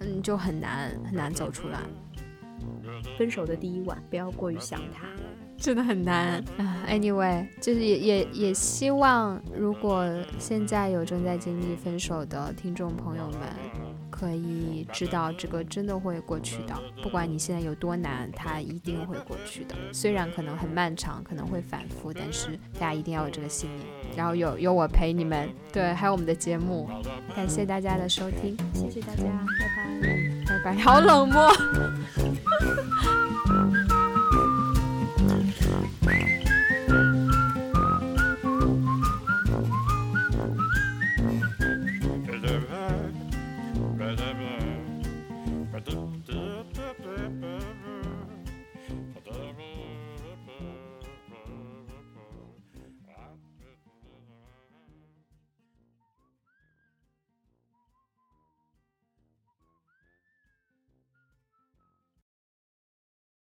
[0.00, 1.80] 嗯，就很难很难走出来。
[3.18, 5.06] 分手的第一晚，不要过于想他，
[5.56, 6.84] 真的很难啊。
[6.88, 10.06] Anyway，就是也也也希望，如果
[10.38, 13.40] 现在有正在经历分手的听众朋友们。
[14.20, 19.74] 可以知道这个真的会过去的不管你现在有多难它一定会过去的。
[19.94, 26.86] 虽然可能很漫长可能会反复但是大家一定要有这个信念然后有有我陪你们对还有我们的节目。
[27.34, 31.50] 感谢大家的收听谢谢大家拜拜拜拜好冷漠。